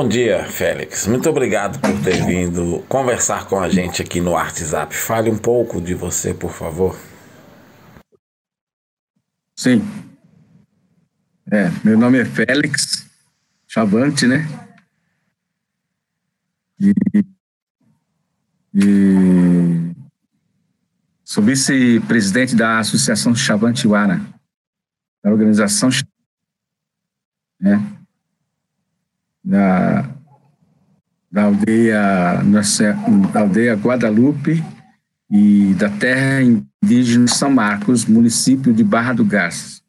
Bom 0.00 0.08
dia, 0.08 0.46
Félix. 0.46 1.06
Muito 1.06 1.28
obrigado 1.28 1.78
por 1.78 1.92
ter 2.02 2.24
vindo 2.24 2.82
conversar 2.88 3.46
com 3.46 3.60
a 3.60 3.68
gente 3.68 4.00
aqui 4.00 4.18
no 4.18 4.30
WhatsApp. 4.30 4.94
Fale 4.94 5.30
um 5.30 5.36
pouco 5.36 5.78
de 5.78 5.92
você, 5.92 6.32
por 6.32 6.50
favor. 6.50 6.98
Sim. 9.54 9.82
É, 11.52 11.68
meu 11.84 11.98
nome 11.98 12.18
é 12.18 12.24
Félix 12.24 13.10
Chavante, 13.68 14.26
né? 14.26 14.48
E, 16.80 16.94
e 18.72 19.94
sou 21.22 21.44
vice-presidente 21.44 22.56
da 22.56 22.78
Associação 22.78 23.34
Chavante 23.34 23.86
Wara, 23.86 24.18
da 25.22 25.30
organização 25.30 25.90
né? 27.60 27.99
Da, 29.42 30.08
da 31.30 31.44
aldeia, 31.44 32.42
nossa, 32.42 32.92
da 33.32 33.40
aldeia 33.40 33.74
Guadalupe 33.74 34.62
e 35.30 35.74
da 35.74 35.88
terra 35.88 36.42
indígena 36.42 37.28
São 37.28 37.50
Marcos, 37.50 38.04
município 38.04 38.72
de 38.72 38.82
Barra 38.82 39.12
do 39.12 39.24
Garças. 39.24 39.82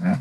É, 0.00 0.18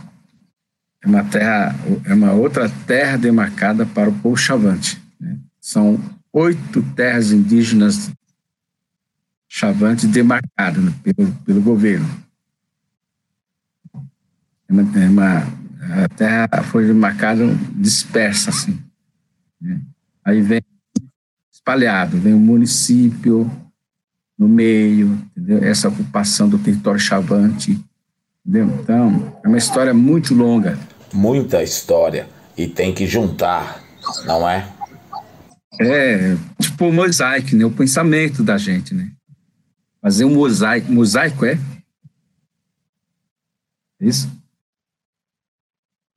é 1.03 1.07
uma 1.07 1.23
terra, 1.23 1.75
é 2.05 2.13
uma 2.13 2.33
outra 2.33 2.70
terra 2.85 3.17
demarcada 3.17 3.85
para 3.85 4.09
o 4.09 4.20
povo 4.20 4.37
chavante. 4.37 5.01
Né? 5.20 5.37
São 5.59 5.99
oito 6.31 6.83
terras 6.95 7.31
indígenas 7.31 8.11
chavantes 9.47 10.05
demarcadas 10.05 10.83
né, 10.83 10.93
pelo, 11.03 11.31
pelo 11.45 11.61
governo. 11.61 12.07
É 14.71 15.09
uma, 15.09 15.47
é 15.99 16.05
a 16.05 16.09
terra 16.09 16.63
foi 16.63 16.87
demarcada 16.87 17.45
dispersa, 17.75 18.51
assim. 18.51 18.79
Né? 19.59 19.81
Aí 20.23 20.41
vem 20.41 20.61
espalhado, 21.51 22.17
vem 22.17 22.33
o 22.33 22.39
município 22.39 23.51
no 24.37 24.47
meio, 24.47 25.19
entendeu? 25.35 25.63
essa 25.63 25.89
ocupação 25.89 26.49
do 26.49 26.57
território 26.57 26.99
chavante, 26.99 27.79
entendeu? 28.45 28.79
Então, 28.81 29.39
é 29.43 29.47
uma 29.47 29.57
história 29.57 29.93
muito 29.93 30.33
longa. 30.33 30.79
Muita 31.13 31.61
história, 31.61 32.27
e 32.57 32.65
tem 32.65 32.93
que 32.93 33.05
juntar, 33.05 33.83
não 34.25 34.49
é? 34.49 34.67
É, 35.79 36.35
tipo 36.59 36.87
o 36.87 36.93
mosaico, 36.93 37.55
né? 37.55 37.65
o 37.65 37.71
pensamento 37.71 38.43
da 38.43 38.57
gente, 38.57 38.93
né? 38.93 39.11
Fazer 40.01 40.25
um 40.25 40.33
mosaico, 40.33 40.91
mosaico 40.91 41.45
é? 41.45 41.59
Isso? 43.99 44.40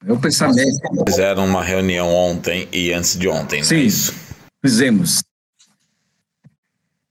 É 0.06 0.12
o 0.12 0.19
pensamento. 0.19 0.80
Fizeram 1.06 1.47
uma 1.47 1.62
reunião 1.62 2.08
ontem 2.08 2.69
e 2.70 2.92
antes 2.92 3.19
de 3.19 3.27
ontem, 3.27 3.64
Sim, 3.64 3.77
é 3.77 3.78
isso? 3.78 4.14
Fizemos. 4.62 5.22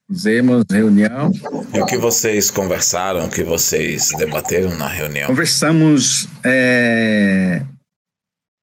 Fizemos 0.08 0.63
reunião. 0.69 1.31
E 1.73 1.81
o 1.81 1.86
que 1.86 1.97
vocês 1.97 2.52
conversaram, 2.52 3.25
o 3.25 3.30
que 3.30 3.44
vocês 3.44 4.11
debateram 4.17 4.77
na 4.77 4.88
reunião? 4.88 5.27
Conversamos, 5.27 6.27
é, 6.44 7.64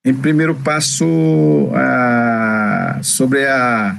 em 0.04 0.14
primeiro 0.14 0.54
passo, 0.54 1.04
a, 1.74 3.00
sobre 3.02 3.46
a 3.48 3.96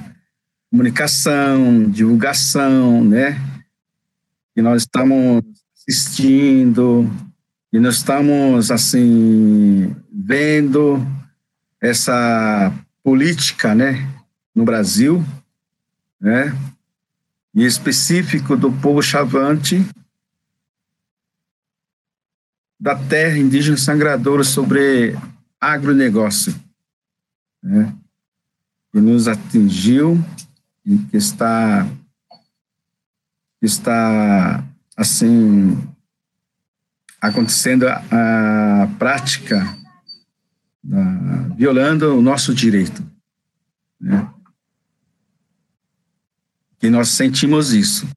comunicação, 0.71 1.89
divulgação, 1.89 3.03
né? 3.03 3.37
Que 4.55 4.61
nós 4.61 4.83
estamos 4.83 5.43
assistindo, 5.75 7.11
e 7.71 7.79
nós 7.79 7.97
estamos, 7.97 8.69
assim, 8.69 9.95
vendo 10.11 10.99
essa 11.79 12.73
política, 13.01 13.73
né, 13.73 14.07
no 14.53 14.65
Brasil, 14.65 15.23
né, 16.19 16.53
e 17.53 17.65
específico 17.65 18.57
do 18.57 18.71
povo 18.71 19.01
chavante, 19.01 19.85
da 22.77 22.95
terra 22.95 23.37
indígena 23.37 23.77
sangradora 23.77 24.43
sobre 24.43 25.15
agronegócio, 25.59 26.53
né, 27.63 27.95
que 28.91 28.99
nos 28.99 29.29
atingiu 29.29 30.21
e 30.85 30.97
que 30.97 31.15
está, 31.15 31.87
que 33.59 33.65
está 33.65 34.63
assim, 34.97 35.77
acontecendo 37.21 37.87
a, 37.87 38.83
a 38.83 38.87
prática, 38.97 39.77
a, 40.91 41.55
violando 41.55 42.17
o 42.17 42.21
nosso 42.21 42.53
direito. 42.53 43.05
Né? 43.99 44.27
E 46.81 46.89
nós 46.89 47.09
sentimos 47.09 47.71
isso. 47.71 48.07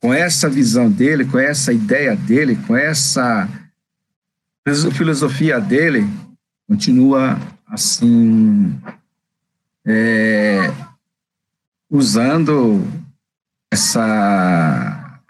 com 0.02 0.14
essa 0.14 0.50
visão 0.50 0.92
dele, 0.92 1.26
com 1.26 1.40
essa 1.40 1.74
ideia 1.74 2.16
dele, 2.16 2.56
com 2.68 2.76
essa 2.76 3.48
filosofia 4.94 5.60
dele, 5.60 6.06
continua 6.68 7.40
assim 7.68 8.80
é, 9.86 10.72
usando 11.90 12.86
essa 13.72 15.22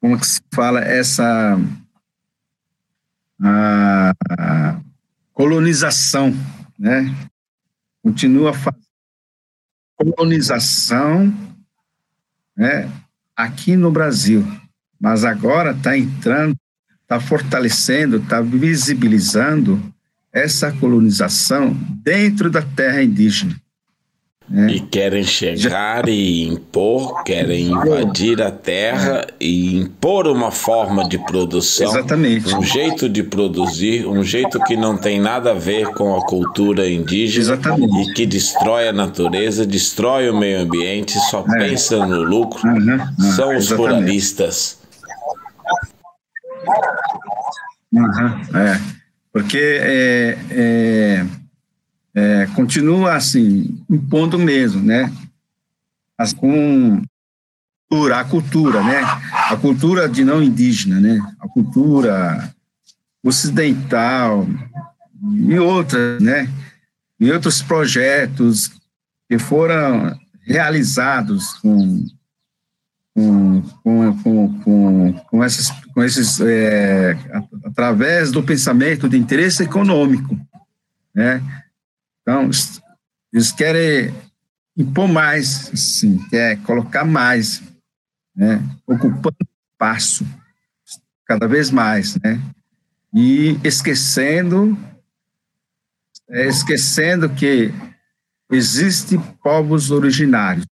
como 0.00 0.18
que 0.18 0.26
se 0.26 0.40
fala 0.52 0.80
essa 0.80 1.56
a, 3.40 4.12
a 4.30 4.80
colonização, 5.32 6.32
né? 6.78 7.14
Continua 8.02 8.52
fazendo 8.52 8.82
colonização 9.96 11.51
né, 12.56 12.90
aqui 13.36 13.76
no 13.76 13.90
Brasil, 13.90 14.46
mas 15.00 15.24
agora 15.24 15.72
está 15.72 15.96
entrando, 15.96 16.56
está 17.02 17.18
fortalecendo, 17.20 18.18
está 18.18 18.40
visibilizando 18.40 19.80
essa 20.32 20.72
colonização 20.72 21.76
dentro 22.02 22.50
da 22.50 22.62
terra 22.62 23.02
indígena. 23.02 23.54
Né? 24.52 24.72
E 24.72 24.80
querem 24.80 25.24
chegar 25.24 26.04
Já... 26.04 26.12
e 26.12 26.46
impor, 26.46 27.24
querem 27.24 27.68
invadir 27.68 28.42
a 28.42 28.50
terra 28.50 29.26
e 29.40 29.78
impor 29.78 30.26
uma 30.26 30.50
forma 30.50 31.08
de 31.08 31.16
produção, 31.16 31.88
Exatamente. 31.88 32.54
um 32.54 32.62
jeito 32.62 33.08
de 33.08 33.22
produzir, 33.22 34.06
um 34.06 34.22
jeito 34.22 34.62
que 34.64 34.76
não 34.76 34.98
tem 34.98 35.18
nada 35.18 35.52
a 35.52 35.54
ver 35.54 35.86
com 35.94 36.14
a 36.14 36.26
cultura 36.26 36.86
indígena 36.86 37.54
Exatamente. 37.54 38.10
e 38.10 38.12
que 38.12 38.26
destrói 38.26 38.88
a 38.88 38.92
natureza, 38.92 39.64
destrói 39.64 40.28
o 40.28 40.36
meio 40.36 40.60
ambiente, 40.60 41.18
só 41.30 41.46
é. 41.48 41.58
pensa 41.58 42.04
no 42.04 42.20
lucro. 42.22 42.68
Uhum, 42.68 43.00
uhum, 43.18 43.32
São 43.32 43.56
os 43.56 43.70
ruralistas. 43.70 44.78
Uhum, 47.90 48.58
é. 48.58 48.80
Porque 49.32 49.58
é, 49.80 50.38
é 50.50 51.26
é, 52.14 52.46
continua 52.54 53.14
assim, 53.14 53.82
impondo 53.88 54.38
mesmo, 54.38 54.82
né? 54.82 55.12
As, 56.18 56.32
com 56.32 57.02
a 58.14 58.24
cultura, 58.24 58.82
né? 58.82 59.02
A 59.50 59.56
cultura 59.56 60.08
de 60.08 60.24
não 60.24 60.42
indígena, 60.42 61.00
né? 61.00 61.20
A 61.40 61.48
cultura 61.48 62.54
ocidental 63.22 64.46
e 65.46 65.58
outras, 65.58 66.20
né? 66.20 66.48
E 67.20 67.30
outros 67.30 67.62
projetos 67.62 68.70
que 69.28 69.38
foram 69.38 70.18
realizados 70.46 71.54
com 71.54 72.04
com, 73.14 73.62
com, 74.22 74.62
com, 74.62 75.12
com, 75.12 75.44
essas, 75.44 75.70
com 75.92 76.02
esses, 76.02 76.40
é, 76.40 77.14
através 77.64 78.32
do 78.32 78.42
pensamento 78.42 79.06
de 79.06 79.18
interesse 79.18 79.62
econômico, 79.62 80.34
né? 81.14 81.42
Então, 82.22 82.48
eles 83.32 83.52
querem 83.52 84.14
impor 84.76 85.08
mais, 85.08 85.70
sim, 85.74 86.18
quer 86.28 86.56
colocar 86.62 87.04
mais, 87.04 87.62
né? 88.34 88.62
Ocupando 88.86 89.36
espaço 89.72 90.26
cada 91.26 91.46
vez 91.46 91.70
mais, 91.70 92.16
né? 92.22 92.40
E 93.14 93.58
esquecendo, 93.64 94.78
é, 96.30 96.46
esquecendo 96.46 97.28
que 97.28 97.72
existem 98.50 99.20
povos 99.42 99.90
originários 99.90 100.66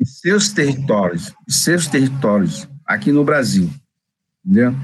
em 0.00 0.04
seus 0.04 0.52
territórios, 0.52 1.32
em 1.48 1.52
seus 1.52 1.86
territórios, 1.86 2.68
aqui 2.86 3.10
no 3.10 3.24
Brasil, 3.24 3.70
entendeu? 4.44 4.74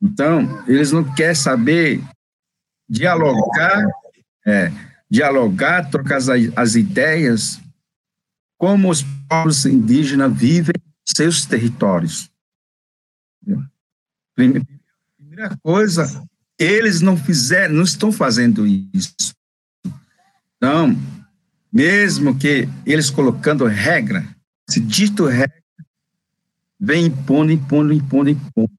Então, 0.00 0.64
eles 0.66 0.90
não 0.90 1.04
querem 1.14 1.34
saber 1.34 2.02
dialogar, 2.88 3.84
é, 4.46 4.72
dialogar, 5.12 5.90
trocar 5.90 6.16
as, 6.16 6.28
as 6.56 6.74
ideias, 6.74 7.60
como 8.56 8.88
os 8.88 9.04
povos 9.28 9.66
indígenas 9.66 10.34
vivem 10.34 10.72
em 10.74 11.14
seus 11.14 11.44
territórios. 11.44 12.30
Primeira, 14.34 15.54
coisa, 15.62 16.26
eles 16.58 17.02
não 17.02 17.14
fizeram, 17.14 17.74
não 17.74 17.82
estão 17.82 18.10
fazendo 18.10 18.66
isso. 18.66 19.34
Então, 20.56 20.96
mesmo 21.70 22.38
que 22.38 22.66
eles 22.86 23.10
colocando 23.10 23.66
regra, 23.66 24.26
esse 24.66 24.80
dito 24.80 25.26
regra 25.26 25.62
vem 26.80 27.04
impondo, 27.04 27.52
impondo, 27.52 27.92
impondo, 27.92 28.30
impondo, 28.30 28.72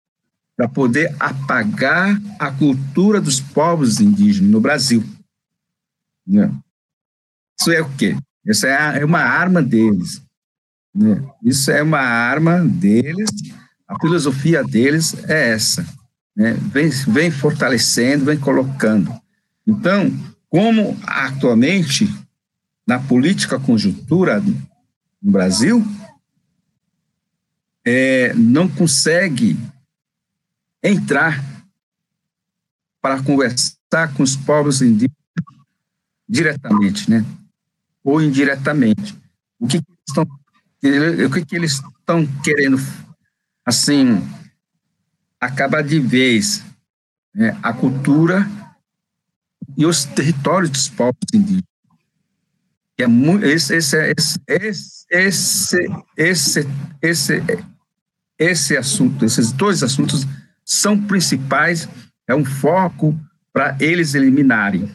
para 0.58 0.68
poder 0.68 1.16
apagar 1.20 2.20
a 2.40 2.50
cultura 2.50 3.22
dos 3.22 3.40
povos 3.40 4.02
indígenas 4.02 4.50
no 4.50 4.60
Brasil. 4.60 5.04
Né? 6.26 6.52
Isso 7.60 7.72
é 7.72 7.82
o 7.82 7.90
quê? 7.96 8.18
Essa 8.46 8.68
é, 8.68 9.02
é 9.02 9.06
uma 9.06 9.20
arma 9.20 9.62
deles. 9.62 10.22
Né? 10.94 11.24
Isso 11.44 11.72
é 11.72 11.82
uma 11.82 12.00
arma 12.00 12.60
deles, 12.60 13.30
a 13.88 14.00
filosofia 14.00 14.64
deles 14.64 15.16
é 15.30 15.52
essa. 15.52 15.86
Né? 16.36 16.54
Vem, 16.54 16.90
vem 16.90 17.32
fortalecendo, 17.32 18.26
vem 18.26 18.40
colocando. 18.40 19.14
Então, 19.66 20.12
como 20.50 20.98
atualmente, 21.06 22.08
na 22.86 23.00
política 23.00 23.60
conjuntura 23.60 24.42
no 24.42 25.32
Brasil, 25.32 25.86
é, 27.86 28.34
não 28.34 28.68
consegue 28.68 29.58
entrar 30.82 31.44
para 33.02 33.22
conversar 33.24 34.14
com 34.16 34.24
os 34.24 34.36
povos 34.36 34.82
indígenas 34.82 35.23
diretamente, 36.34 37.10
né? 37.10 37.24
Ou 38.04 38.22
indiretamente. 38.22 39.16
O 39.60 39.68
que, 39.68 39.80
que 39.82 39.94
estão, 40.08 40.24
o 40.24 41.30
que, 41.32 41.46
que 41.46 41.56
eles 41.56 41.74
estão 41.74 42.26
querendo, 42.44 42.78
assim, 43.66 44.22
acabar 45.40 45.84
de 45.84 46.00
vez 46.00 46.64
né? 47.34 47.58
a 47.62 47.72
cultura 47.72 48.50
e 49.78 49.86
os 49.86 50.06
territórios 50.06 50.70
dos 50.70 50.90
povos 50.90 51.16
indígenas 51.34 51.64
é 52.98 53.08
muito, 53.08 53.46
esse, 53.46 53.76
esse, 53.76 53.98
esse, 54.48 55.06
esse, 55.10 55.88
esse, 56.18 56.68
esse, 57.02 57.44
esse 58.38 58.78
assunto, 58.78 59.26
esses 59.26 59.52
dois 59.52 59.84
assuntos 59.84 60.26
são 60.64 61.00
principais, 61.02 61.90
é 62.28 62.36
um 62.36 62.46
foco 62.46 63.20
para 63.52 63.76
eles 63.80 64.14
eliminarem. 64.14 64.92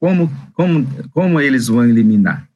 Como, 0.00 0.28
como, 0.54 0.86
como 1.10 1.40
eles 1.40 1.68
vão 1.68 1.84
eliminar? 1.84 2.48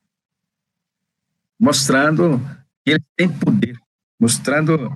Mostrando 1.60 2.40
que 2.84 2.92
eles 2.92 3.04
têm 3.16 3.28
poder, 3.28 3.78
mostrando 4.18 4.90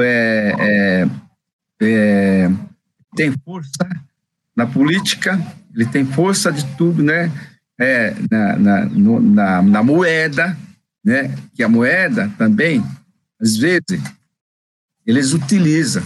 é, 0.00 0.54
é, 0.58 1.08
é, 1.82 2.50
tem 3.14 3.32
força 3.44 3.88
na 4.56 4.66
política, 4.66 5.38
ele 5.74 5.86
tem 5.86 6.06
força 6.06 6.50
de 6.50 6.64
tudo, 6.76 7.02
né? 7.02 7.30
é, 7.82 8.14
na, 8.30 8.56
na, 8.56 8.84
no, 8.86 9.20
na, 9.20 9.62
na, 9.62 9.82
moeda, 9.82 10.56
né? 11.04 11.34
que 11.54 11.62
a 11.62 11.68
moeda 11.68 12.32
também, 12.38 12.84
às 13.40 13.56
vezes, 13.56 14.00
eles 15.04 15.32
utilizam. 15.32 16.02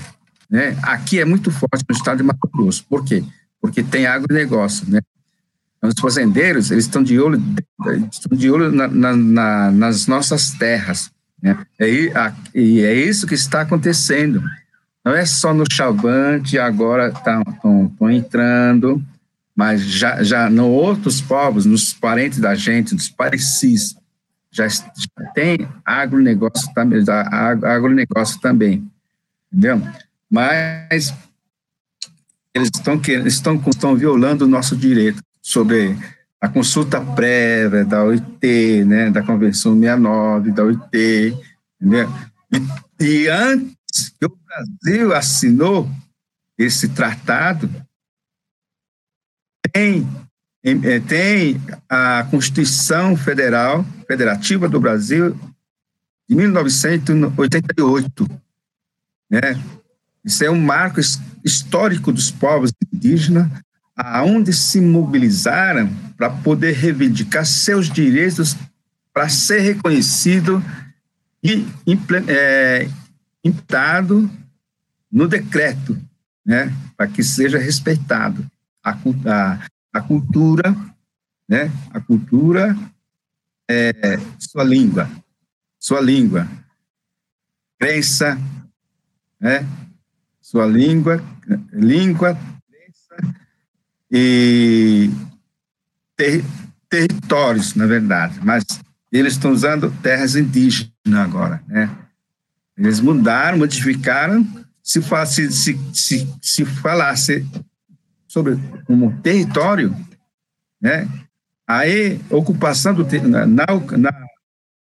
Né? 0.48 0.76
Aqui 0.82 1.20
é 1.20 1.24
muito 1.24 1.50
forte 1.50 1.84
no 1.88 1.94
estado 1.94 2.18
de 2.18 2.22
Mato 2.22 2.48
Grosso. 2.48 2.84
Por 2.88 3.04
quê? 3.04 3.22
Porque 3.60 3.82
tem 3.82 4.06
agronegócio. 4.06 4.88
Né? 4.90 5.00
Os 5.88 6.00
fazendeiros 6.00 6.70
eles 6.70 6.84
estão 6.84 7.02
de 7.02 7.18
olho, 7.18 7.42
estão 8.10 8.36
de 8.36 8.50
olho 8.50 8.70
na, 8.72 8.88
na, 8.88 9.70
nas 9.70 10.06
nossas 10.06 10.50
terras. 10.50 11.10
Né? 11.42 11.56
E, 11.80 12.10
a, 12.14 12.34
e 12.54 12.80
é 12.80 12.94
isso 12.94 13.26
que 13.26 13.34
está 13.34 13.60
acontecendo. 13.62 14.42
Não 15.04 15.14
é 15.14 15.24
só 15.24 15.54
no 15.54 15.64
Chavante, 15.70 16.58
agora 16.58 17.08
estão 17.08 17.44
tá, 17.44 18.12
entrando, 18.12 19.02
mas 19.54 19.82
já, 19.82 20.22
já 20.22 20.50
no 20.50 20.68
outros 20.68 21.20
povos, 21.20 21.64
nos 21.64 21.92
parentes 21.92 22.40
da 22.40 22.54
gente, 22.54 22.92
nos 22.92 23.08
parecis, 23.08 23.96
já, 24.50 24.66
já 24.66 24.82
tem 25.34 25.68
agronegócio 25.84 26.72
também, 26.74 27.04
agronegócio 27.62 28.40
também, 28.40 28.84
entendeu? 29.52 29.80
Mas 30.28 31.14
eles 32.52 32.70
estão, 32.74 33.00
estão, 33.26 33.62
estão 33.68 33.94
violando 33.94 34.44
o 34.44 34.48
nosso 34.48 34.74
direito 34.76 35.22
sobre 35.46 35.96
a 36.40 36.48
consulta 36.48 37.00
prévia 37.00 37.84
da 37.84 38.02
OIT, 38.02 38.84
né, 38.84 39.12
da 39.12 39.22
Convenção 39.22 39.78
69, 39.78 40.50
da 40.50 40.64
OIT, 40.64 41.36
entendeu? 41.80 42.12
E, 42.50 43.04
e 43.04 43.28
antes 43.28 44.08
que 44.18 44.26
o 44.26 44.36
Brasil 44.44 45.14
assinou 45.14 45.88
esse 46.58 46.88
tratado, 46.88 47.70
tem, 49.72 50.04
é, 50.64 50.98
tem 50.98 51.60
a 51.88 52.26
Constituição 52.28 53.16
Federal, 53.16 53.86
Federativa 54.08 54.68
do 54.68 54.80
Brasil, 54.80 55.38
de 56.28 56.34
1988, 56.34 58.28
né? 59.30 59.62
Isso 60.24 60.42
é 60.42 60.50
um 60.50 60.60
marco 60.60 60.98
histórico 61.44 62.10
dos 62.10 62.32
povos 62.32 62.72
indígenas, 62.92 63.48
aonde 63.96 64.52
se 64.52 64.80
mobilizaram 64.80 65.88
para 66.16 66.28
poder 66.28 66.74
reivindicar 66.74 67.46
seus 67.46 67.90
direitos 67.90 68.54
para 69.12 69.28
ser 69.30 69.60
reconhecido 69.60 70.62
e 71.42 71.66
é, 72.28 72.88
implantado 73.42 74.30
no 75.10 75.26
decreto, 75.26 75.98
né, 76.44 76.70
para 76.96 77.08
que 77.08 77.22
seja 77.22 77.58
respeitado 77.58 78.46
a, 78.84 78.90
a, 78.92 79.66
a 79.94 80.00
cultura, 80.02 80.76
né? 81.48 81.70
A 81.90 82.00
cultura 82.00 82.76
é 83.68 83.92
sua 84.38 84.62
língua, 84.62 85.08
sua 85.78 86.00
língua, 86.00 86.46
crença, 87.78 88.38
né? 89.40 89.66
Sua 90.40 90.66
língua, 90.66 91.22
língua, 91.72 92.38
crença 92.68 93.45
e 94.10 95.10
ter, 96.16 96.44
territórios, 96.88 97.74
na 97.74 97.86
verdade, 97.86 98.40
mas 98.42 98.64
eles 99.12 99.34
estão 99.34 99.52
usando 99.52 99.90
terras 100.02 100.36
indígenas 100.36 100.92
agora, 101.06 101.62
né? 101.66 101.90
Eles 102.76 103.00
mudaram, 103.00 103.58
modificaram. 103.58 104.46
Se, 104.82 105.02
se, 105.02 105.50
se, 105.50 105.80
se, 105.92 106.34
se 106.40 106.64
falasse 106.64 107.44
sobre 108.28 108.56
como 108.86 109.18
território, 109.20 109.96
né? 110.80 111.08
Aí, 111.66 112.20
ocupação 112.30 112.94
do 112.94 113.04
na, 113.28 113.46
na, 113.46 113.66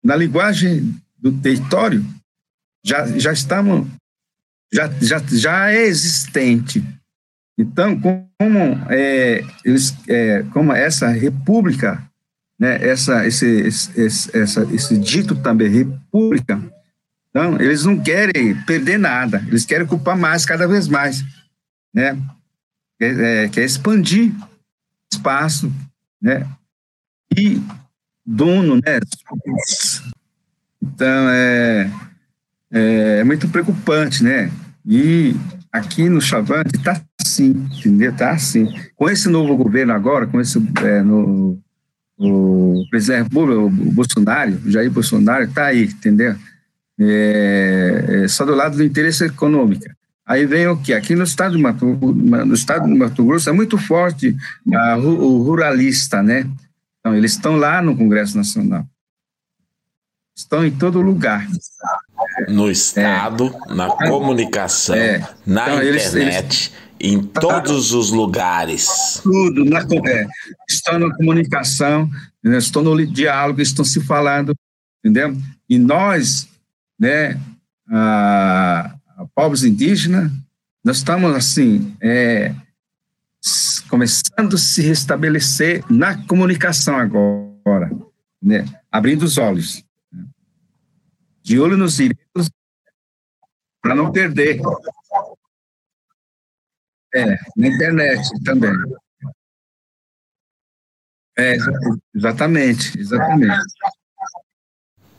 na 0.03 0.15
linguagem 0.15 0.95
do 1.19 1.31
território 1.33 2.03
já 2.83 3.05
já 3.19 3.31
estamos 3.31 3.87
já 4.73 4.87
já, 4.99 5.19
já 5.19 5.71
é 5.71 5.83
existente. 5.85 6.83
Então, 7.61 7.99
como 7.99 8.27
é, 8.89 9.43
eles, 9.63 9.95
é, 10.07 10.43
como 10.51 10.73
essa 10.73 11.09
república, 11.09 12.03
né? 12.59 12.77
Essa 12.85 13.25
esse, 13.25 13.45
esse, 13.45 14.37
essa, 14.37 14.63
esse 14.73 14.97
dito 14.97 15.35
também 15.35 15.69
república, 15.69 16.61
então 17.29 17.59
eles 17.59 17.85
não 17.85 17.99
querem 17.99 18.55
perder 18.63 18.99
nada, 18.99 19.43
eles 19.47 19.65
querem 19.65 19.85
ocupar 19.85 20.17
mais 20.17 20.45
cada 20.45 20.67
vez 20.67 20.87
mais, 20.87 21.23
né? 21.93 22.17
quer, 23.01 23.19
é, 23.19 23.49
quer 23.49 23.63
expandir 23.63 24.31
espaço, 25.11 25.73
né? 26.21 26.47
E 27.35 27.61
dono, 28.25 28.75
né? 28.75 28.99
Então, 30.81 31.29
é, 31.29 31.91
é 32.71 33.17
é 33.19 33.23
muito 33.23 33.47
preocupante, 33.49 34.23
né? 34.23 34.51
E 34.85 35.35
aqui 35.71 36.09
no 36.09 36.21
Chavante 36.21 36.75
está 36.75 37.01
entendeu? 37.39 38.11
Está 38.11 38.31
assim. 38.31 38.67
Com 38.95 39.09
esse 39.09 39.29
novo 39.29 39.55
governo 39.55 39.93
agora, 39.93 40.27
com 40.27 40.39
esse 40.39 40.57
é, 40.83 41.01
no, 41.01 41.59
o 42.17 42.85
presidente 42.89 43.29
o 43.35 43.69
Bolsonaro, 43.69 44.59
Jair 44.69 44.91
Bolsonaro, 44.91 45.45
está 45.45 45.65
aí, 45.65 45.85
entendeu? 45.85 46.35
É, 46.99 48.05
é, 48.07 48.27
só 48.27 48.45
do 48.45 48.53
lado 48.53 48.77
do 48.77 48.83
interesse 48.83 49.25
econômico. 49.25 49.85
Aí 50.25 50.45
vem 50.45 50.67
o 50.67 50.77
que? 50.77 50.93
Aqui 50.93 51.15
no 51.15 51.23
estado, 51.23 51.57
de 51.57 51.61
Mato, 51.61 51.85
no 51.85 52.53
estado 52.53 52.87
do 52.87 52.95
Mato 52.95 53.25
Grosso 53.25 53.49
é 53.49 53.53
muito 53.53 53.77
forte 53.77 54.35
a, 54.73 54.97
o 54.97 55.41
ruralista, 55.41 56.21
né? 56.21 56.47
Então, 56.99 57.15
eles 57.15 57.31
estão 57.31 57.57
lá 57.57 57.81
no 57.81 57.97
Congresso 57.97 58.37
Nacional. 58.37 58.85
Estão 60.37 60.65
em 60.65 60.71
todo 60.71 61.01
lugar. 61.01 61.47
No 62.47 62.71
Estado, 62.71 63.53
é. 63.69 63.73
na 63.73 63.89
comunicação, 63.89 64.95
é. 64.95 65.19
na 65.45 65.63
então, 65.63 65.83
internet, 65.83 65.87
eles, 65.87 66.13
eles, 66.15 66.71
em 67.01 67.21
todos 67.23 67.93
os 67.93 68.11
lugares. 68.11 69.19
Tudo, 69.23 69.65
na, 69.65 69.79
é, 69.79 70.27
estão 70.69 70.99
na 70.99 71.13
comunicação, 71.15 72.09
né, 72.43 72.57
estão 72.57 72.83
no 72.83 73.05
diálogo, 73.05 73.59
estão 73.59 73.83
se 73.83 73.99
falando, 74.01 74.53
entendeu? 74.99 75.35
E 75.67 75.79
nós, 75.79 76.47
né, 76.99 77.39
a, 77.89 78.95
a 79.17 79.25
povos 79.33 79.63
indígenas, 79.63 80.31
nós 80.83 80.97
estamos 80.97 81.35
assim, 81.35 81.95
é, 81.99 82.53
começando 83.89 84.55
a 84.55 84.59
se 84.59 84.81
restabelecer 84.81 85.83
na 85.89 86.23
comunicação 86.27 86.97
agora, 86.97 87.91
né, 88.41 88.65
abrindo 88.91 89.23
os 89.23 89.37
olhos 89.39 89.83
de 91.43 91.59
olho 91.59 91.75
nos 91.75 91.97
direitos 91.97 92.49
para 93.81 93.95
não 93.95 94.11
perder. 94.11 94.61
É, 97.13 97.25
na 97.57 97.67
internet 97.67 98.21
também. 98.43 98.73
É, 101.37 101.57
exatamente, 102.15 102.99
exatamente. 102.99 103.63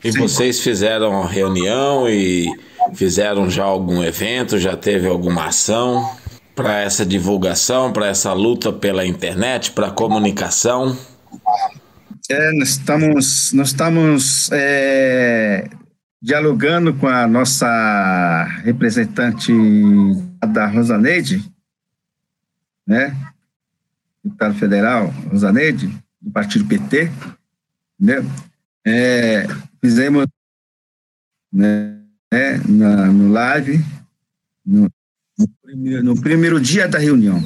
E 0.04 0.11
vocês 0.11 0.61
fizeram 0.61 1.25
reunião 1.25 2.08
e 2.08 2.49
fizeram 2.94 3.49
já 3.49 3.64
algum 3.64 4.02
evento, 4.02 4.58
já 4.58 4.76
teve 4.76 5.06
alguma 5.06 5.46
ação 5.46 6.16
para 6.54 6.80
essa 6.80 7.06
divulgação, 7.06 7.92
para 7.92 8.08
essa 8.08 8.32
luta 8.32 8.72
pela 8.72 9.06
internet, 9.06 9.72
para 9.72 9.88
a 9.88 9.92
comunicação? 9.92 10.96
É, 12.28 12.52
nós 12.52 12.70
estamos, 12.70 13.52
nós 13.52 13.68
estamos 13.68 14.50
é, 14.52 15.68
dialogando 16.20 16.94
com 16.94 17.06
a 17.06 17.26
nossa 17.26 18.44
representante 18.64 19.52
da 20.52 20.66
Rosaneide, 20.66 21.51
né? 22.92 23.16
Deputado 24.22 24.54
federal, 24.54 25.06
Rosaneide, 25.30 25.88
do 26.20 26.30
partido 26.30 26.66
PT, 26.66 27.11
né? 27.99 28.16
É, 28.84 29.46
fizemos 29.80 30.26
né, 31.50 31.99
na, 32.68 33.06
no 33.06 33.32
live, 33.32 33.82
no, 34.64 34.90
no, 35.38 35.49
primeiro, 35.62 36.04
no 36.04 36.20
primeiro 36.20 36.61
dia 36.61 36.87
da 36.87 36.99
reunião. 36.99 37.42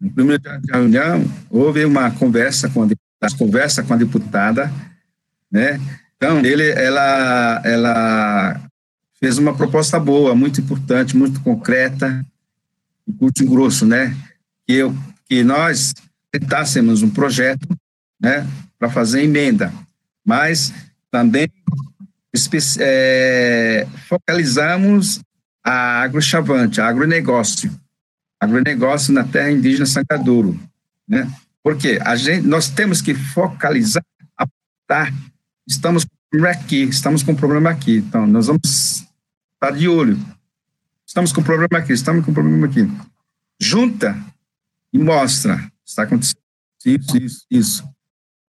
No 0.00 0.12
primeiro 0.12 0.40
dia 0.40 0.60
da 0.60 0.78
reunião, 0.78 1.24
houve 1.50 1.84
uma 1.84 2.12
conversa 2.12 2.70
com 2.70 2.84
a, 2.84 3.36
conversa 3.36 3.82
com 3.82 3.92
a 3.92 3.96
deputada, 3.96 4.70
né? 5.50 5.80
Então, 6.16 6.44
ele, 6.44 6.70
ela, 6.70 7.60
ela 7.64 8.70
fez 9.18 9.36
uma 9.36 9.54
proposta 9.54 9.98
boa, 9.98 10.34
muito 10.34 10.60
importante, 10.60 11.16
muito 11.16 11.40
concreta, 11.40 12.24
curto 13.18 13.42
e 13.42 13.46
grosso, 13.46 13.86
né? 13.86 14.16
Que, 14.66 14.74
eu, 14.74 14.96
que 15.26 15.42
nós 15.42 15.92
tentássemos 16.30 17.02
um 17.02 17.10
projeto, 17.10 17.68
né, 18.20 18.46
para 18.78 18.90
fazer 18.90 19.22
emenda, 19.22 19.72
mas 20.24 20.72
também 21.10 21.48
é, 22.80 23.86
focalizamos 24.08 25.20
a 25.62 26.02
agrochavante, 26.02 26.80
a 26.80 26.88
agronegócio, 26.88 27.70
agronegócio 28.40 29.12
na 29.12 29.24
terra 29.24 29.50
indígena 29.50 29.86
Sancadouro, 29.86 30.58
né? 31.06 31.30
Porque 31.62 31.98
a 32.02 32.16
gente, 32.16 32.46
nós 32.46 32.68
temos 32.68 33.00
que 33.00 33.14
focalizar, 33.14 34.04
apontar 34.36 35.12
estamos 35.66 36.06
aqui, 36.48 36.82
estamos 36.84 37.22
com 37.22 37.32
um 37.32 37.36
problema 37.36 37.70
aqui. 37.70 37.96
Então, 37.96 38.26
nós 38.26 38.46
vamos 38.46 39.04
estar 39.54 39.70
de 39.76 39.88
olho. 39.88 40.18
Estamos 41.14 41.32
com 41.32 41.44
problema 41.44 41.78
aqui, 41.78 41.92
estamos 41.92 42.26
com 42.26 42.34
problema 42.34 42.66
aqui. 42.66 42.90
Junta 43.60 44.20
e 44.92 44.98
mostra. 44.98 45.70
Está 45.86 46.02
acontecendo 46.02 46.40
isso, 46.84 47.16
isso, 47.16 47.46
isso. 47.48 47.88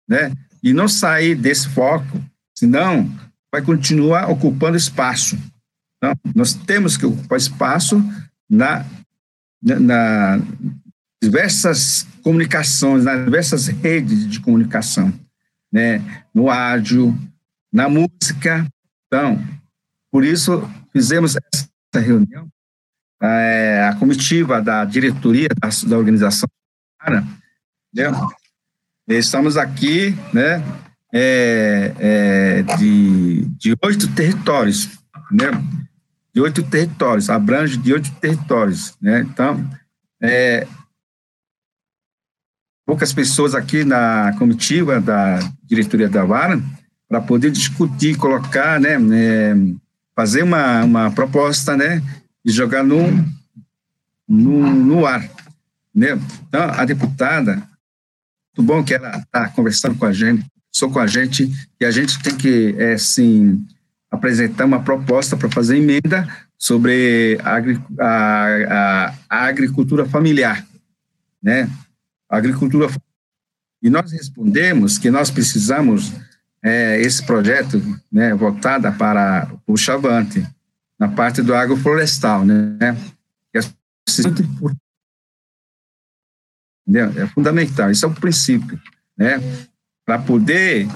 Né? 0.08 0.32
E 0.60 0.72
não 0.72 0.88
sair 0.88 1.36
desse 1.36 1.68
foco, 1.68 2.20
senão 2.52 3.08
vai 3.52 3.62
continuar 3.62 4.28
ocupando 4.28 4.76
espaço. 4.76 5.38
Então, 5.98 6.12
nós 6.34 6.52
temos 6.52 6.96
que 6.96 7.06
ocupar 7.06 7.38
espaço 7.38 8.02
na, 8.50 8.84
na, 9.62 9.78
na 9.78 10.38
diversas 11.22 12.08
comunicações, 12.24 13.04
nas 13.04 13.24
diversas 13.24 13.68
redes 13.68 14.28
de 14.28 14.40
comunicação 14.40 15.14
né, 15.72 16.24
no 16.34 16.50
áudio, 16.50 17.16
na 17.72 17.88
música. 17.88 18.66
Então, 19.06 19.40
por 20.10 20.24
isso 20.24 20.68
fizemos 20.92 21.36
essa 21.36 21.67
reunião. 21.94 22.48
É, 23.20 23.88
a 23.90 23.96
comitiva 23.96 24.60
da 24.62 24.84
diretoria 24.84 25.48
da, 25.48 25.68
da 25.88 25.98
organização, 25.98 26.48
né, 27.04 27.26
estamos 29.08 29.56
aqui, 29.56 30.14
né, 30.32 30.62
é, 31.12 31.94
é, 31.98 32.62
de, 32.76 33.44
de 33.56 33.74
oito 33.82 34.14
territórios, 34.14 34.88
né, 35.32 35.46
de 36.32 36.40
oito 36.40 36.62
territórios, 36.62 37.28
abrange 37.28 37.76
de 37.76 37.92
oito 37.92 38.12
territórios, 38.20 38.94
né, 39.00 39.20
então, 39.20 39.68
é, 40.22 40.66
poucas 42.86 43.12
pessoas 43.12 43.54
aqui 43.54 43.84
na 43.84 44.32
comitiva 44.38 45.00
da 45.00 45.40
diretoria 45.64 46.08
da 46.08 46.24
Vara 46.24 46.60
para 47.08 47.20
poder 47.20 47.50
discutir, 47.50 48.16
colocar, 48.16 48.78
né, 48.78 48.94
é, 48.94 49.54
fazer 50.18 50.42
uma, 50.42 50.82
uma 50.82 51.10
proposta, 51.12 51.76
né, 51.76 52.02
e 52.44 52.50
jogar 52.50 52.82
no, 52.82 53.06
no, 54.28 54.74
no 54.74 55.06
ar, 55.06 55.22
né. 55.94 56.18
Então, 56.48 56.60
a 56.70 56.84
deputada, 56.84 57.54
muito 57.54 58.66
bom 58.66 58.82
que 58.82 58.94
ela 58.94 59.16
está 59.16 59.48
conversando 59.48 59.96
com 59.96 60.06
a 60.06 60.12
gente, 60.12 60.44
sou 60.72 60.90
com 60.90 60.98
a 60.98 61.06
gente, 61.06 61.48
e 61.80 61.84
a 61.84 61.92
gente 61.92 62.20
tem 62.20 62.36
que, 62.36 62.74
é, 62.78 62.94
assim, 62.94 63.64
apresentar 64.10 64.64
uma 64.64 64.82
proposta 64.82 65.36
para 65.36 65.52
fazer 65.52 65.76
emenda 65.76 66.26
sobre 66.58 67.38
a, 67.44 67.60
a, 68.04 69.14
a 69.30 69.44
agricultura 69.44 70.04
familiar, 70.04 70.66
né, 71.40 71.70
agricultura. 72.28 72.90
E 73.80 73.88
nós 73.88 74.10
respondemos 74.10 74.98
que 74.98 75.12
nós 75.12 75.30
precisamos 75.30 76.12
é, 76.68 77.00
esse 77.00 77.24
projeto 77.24 77.80
né, 78.12 78.34
voltado 78.34 78.92
para 78.98 79.50
o 79.66 79.76
Chavante, 79.76 80.46
na 80.98 81.08
parte 81.08 81.40
do 81.42 81.54
agroflorestal, 81.54 82.44
né? 82.44 82.76
É, 86.94 87.22
é 87.22 87.26
fundamental, 87.28 87.90
isso 87.90 88.04
é 88.04 88.08
o 88.08 88.14
princípio, 88.14 88.80
né? 89.16 89.38
Para 90.04 90.18
poder 90.18 90.88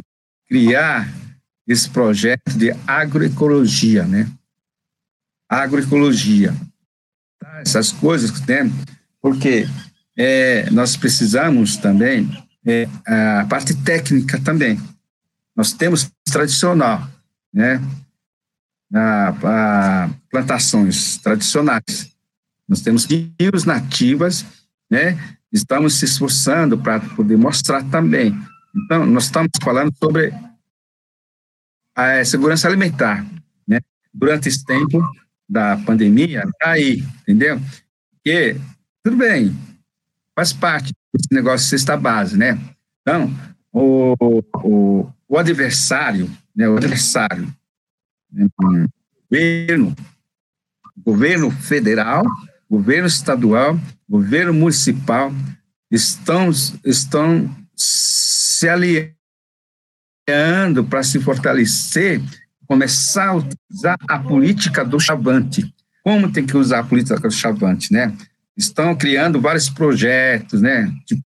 criar 0.49 1.09
esse 1.67 1.89
projeto 1.89 2.51
de 2.57 2.73
agroecologia, 2.87 4.05
né? 4.05 4.31
Agroecologia. 5.49 6.55
Essas 7.61 7.93
coisas 7.93 8.31
que 8.31 8.45
tem, 8.45 8.73
porque 9.21 9.67
é, 10.17 10.69
nós 10.71 10.97
precisamos 10.97 11.77
também 11.77 12.31
é, 12.67 12.89
a 13.07 13.47
parte 13.49 13.75
técnica 13.83 14.41
também. 14.41 14.81
Nós 15.57 15.73
temos 15.73 16.11
tradicional, 16.25 17.09
né? 17.53 17.81
A, 18.95 20.11
plantações 20.31 21.19
tradicionais. 21.19 22.13
Nós 22.69 22.81
temos 22.81 23.05
rios 23.05 23.65
nativas, 23.65 24.45
né? 24.91 25.19
Estamos 25.53 25.95
se 25.95 26.07
esforçando 26.07 26.79
para 26.79 27.01
poder 27.01 27.37
mostrar 27.37 27.83
também. 27.91 28.35
Então, 28.75 29.05
nós 29.05 29.25
estamos 29.25 29.51
falando 29.63 29.93
sobre 30.03 30.33
a 31.95 32.25
segurança 32.25 32.67
alimentar, 32.67 33.27
né? 33.67 33.81
Durante 34.13 34.49
esse 34.49 34.65
tempo 34.65 35.03
da 35.49 35.77
pandemia, 35.77 36.49
tá 36.59 36.71
aí, 36.71 37.05
entendeu? 37.23 37.61
Porque, 38.13 38.57
tudo 39.05 39.19
bem, 39.19 39.55
faz 40.35 40.53
parte 40.53 40.93
desse 41.13 41.29
negócio 41.31 41.65
de 41.67 41.71
cesta 41.71 41.97
base, 41.97 42.39
né? 42.39 42.59
Então, 43.03 43.31
o, 43.71 44.15
o, 44.65 45.13
o 45.33 45.39
adversário, 45.39 46.31
né, 46.55 46.69
o 46.69 46.77
adversário, 46.77 47.51
né, 48.31 48.47
governo, 49.31 49.97
governo 50.99 51.51
federal, 51.51 52.23
governo 52.71 53.07
estadual, 53.07 53.81
governo 54.07 54.53
municipal 54.53 55.33
estão, 55.91 56.51
estão 56.85 57.51
se 57.75 58.69
aliando 58.69 59.15
para 60.87 61.03
se 61.03 61.19
fortalecer, 61.19 62.21
começar 62.69 63.29
a 63.29 63.37
utilizar 63.37 63.97
a 64.07 64.19
política 64.19 64.85
do 64.85 65.01
chavante. 65.01 65.75
Como 66.05 66.31
tem 66.31 66.45
que 66.45 66.59
usar 66.59 66.81
a 66.81 66.85
política 66.85 67.19
do 67.19 67.31
chavante, 67.31 67.91
né? 67.91 68.15
Estão 68.55 68.95
criando 68.95 69.41
vários 69.41 69.71
projetos, 69.71 70.61
né? 70.61 70.93
Tipo, 71.07 71.23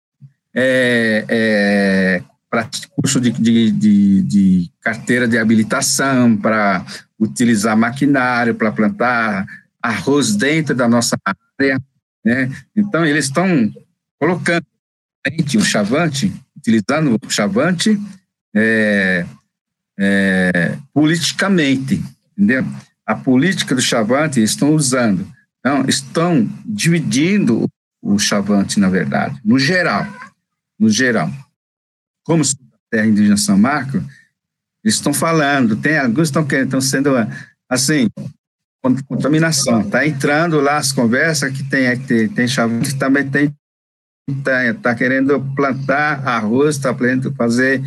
é, 0.55 1.23
é, 1.29 2.23
para 2.51 2.69
curso 2.89 3.21
de, 3.21 3.31
de, 3.31 3.71
de, 3.71 4.21
de, 4.23 4.71
carteira 4.81 5.25
de 5.25 5.37
habilitação, 5.37 6.35
para 6.35 6.85
utilizar 7.17 7.77
maquinário, 7.77 8.53
para 8.53 8.73
plantar 8.73 9.45
arroz 9.81 10.35
dentro 10.35 10.75
da 10.75 10.85
nossa 10.85 11.15
área, 11.25 11.81
né? 12.25 12.51
Então, 12.75 13.05
eles 13.05 13.25
estão 13.25 13.73
colocando 14.19 14.65
o 15.55 15.61
chavante, 15.61 16.33
utilizando 16.57 17.17
o 17.23 17.29
chavante 17.29 17.97
é, 18.53 19.25
é, 19.97 20.77
politicamente, 20.93 22.03
entendeu? 22.37 22.65
A 23.05 23.15
política 23.15 23.73
do 23.73 23.81
chavante 23.81 24.43
estão 24.43 24.75
usando. 24.75 25.25
Então, 25.59 25.85
estão 25.87 26.49
dividindo 26.65 27.65
o 28.01 28.19
chavante, 28.19 28.77
na 28.77 28.89
verdade, 28.89 29.39
no 29.45 29.57
geral. 29.57 30.05
No 30.77 30.89
geral. 30.89 31.31
Como 32.23 32.43
terra 32.89 33.07
indígena 33.07 33.37
São 33.37 33.57
Marco, 33.57 33.97
eles 34.83 34.95
estão 34.95 35.13
falando, 35.13 35.75
tem 35.75 35.97
alguns 35.97 36.27
estão, 36.27 36.45
estão 36.49 36.81
sendo, 36.81 37.11
assim, 37.69 38.09
contaminação. 39.07 39.81
Está 39.81 40.05
entrando 40.05 40.59
lá 40.59 40.77
as 40.77 40.91
conversas 40.91 41.51
que 41.51 41.63
tem, 41.63 41.97
tem, 41.99 42.27
tem 42.27 42.47
chavante, 42.47 42.95
também 42.95 43.29
tem 43.29 43.53
está 44.29 44.73
tá 44.75 44.95
querendo 44.95 45.39
plantar 45.55 46.25
arroz, 46.25 46.75
está 46.75 46.93
querendo 46.93 47.33
fazer 47.33 47.81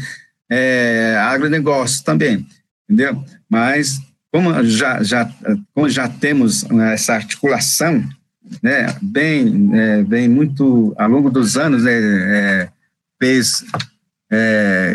é, 0.51 1.17
agronegócio 1.19 2.05
também, 2.05 2.47
entendeu? 2.89 3.25
Mas 3.49 3.99
como 4.33 4.65
já, 4.65 5.03
já, 5.03 5.31
como 5.73 5.89
já 5.89 6.09
temos 6.09 6.65
essa 6.93 7.15
articulação, 7.15 8.05
né, 8.63 8.95
bem, 9.01 9.71
é, 9.73 10.03
bem 10.03 10.29
muito 10.29 10.95
ao 10.99 11.09
longo 11.09 11.31
dos 11.31 11.57
anos, 11.57 11.85
né, 11.85 11.93
é, 11.93 12.69
fez 13.21 13.65
é, 14.35 14.95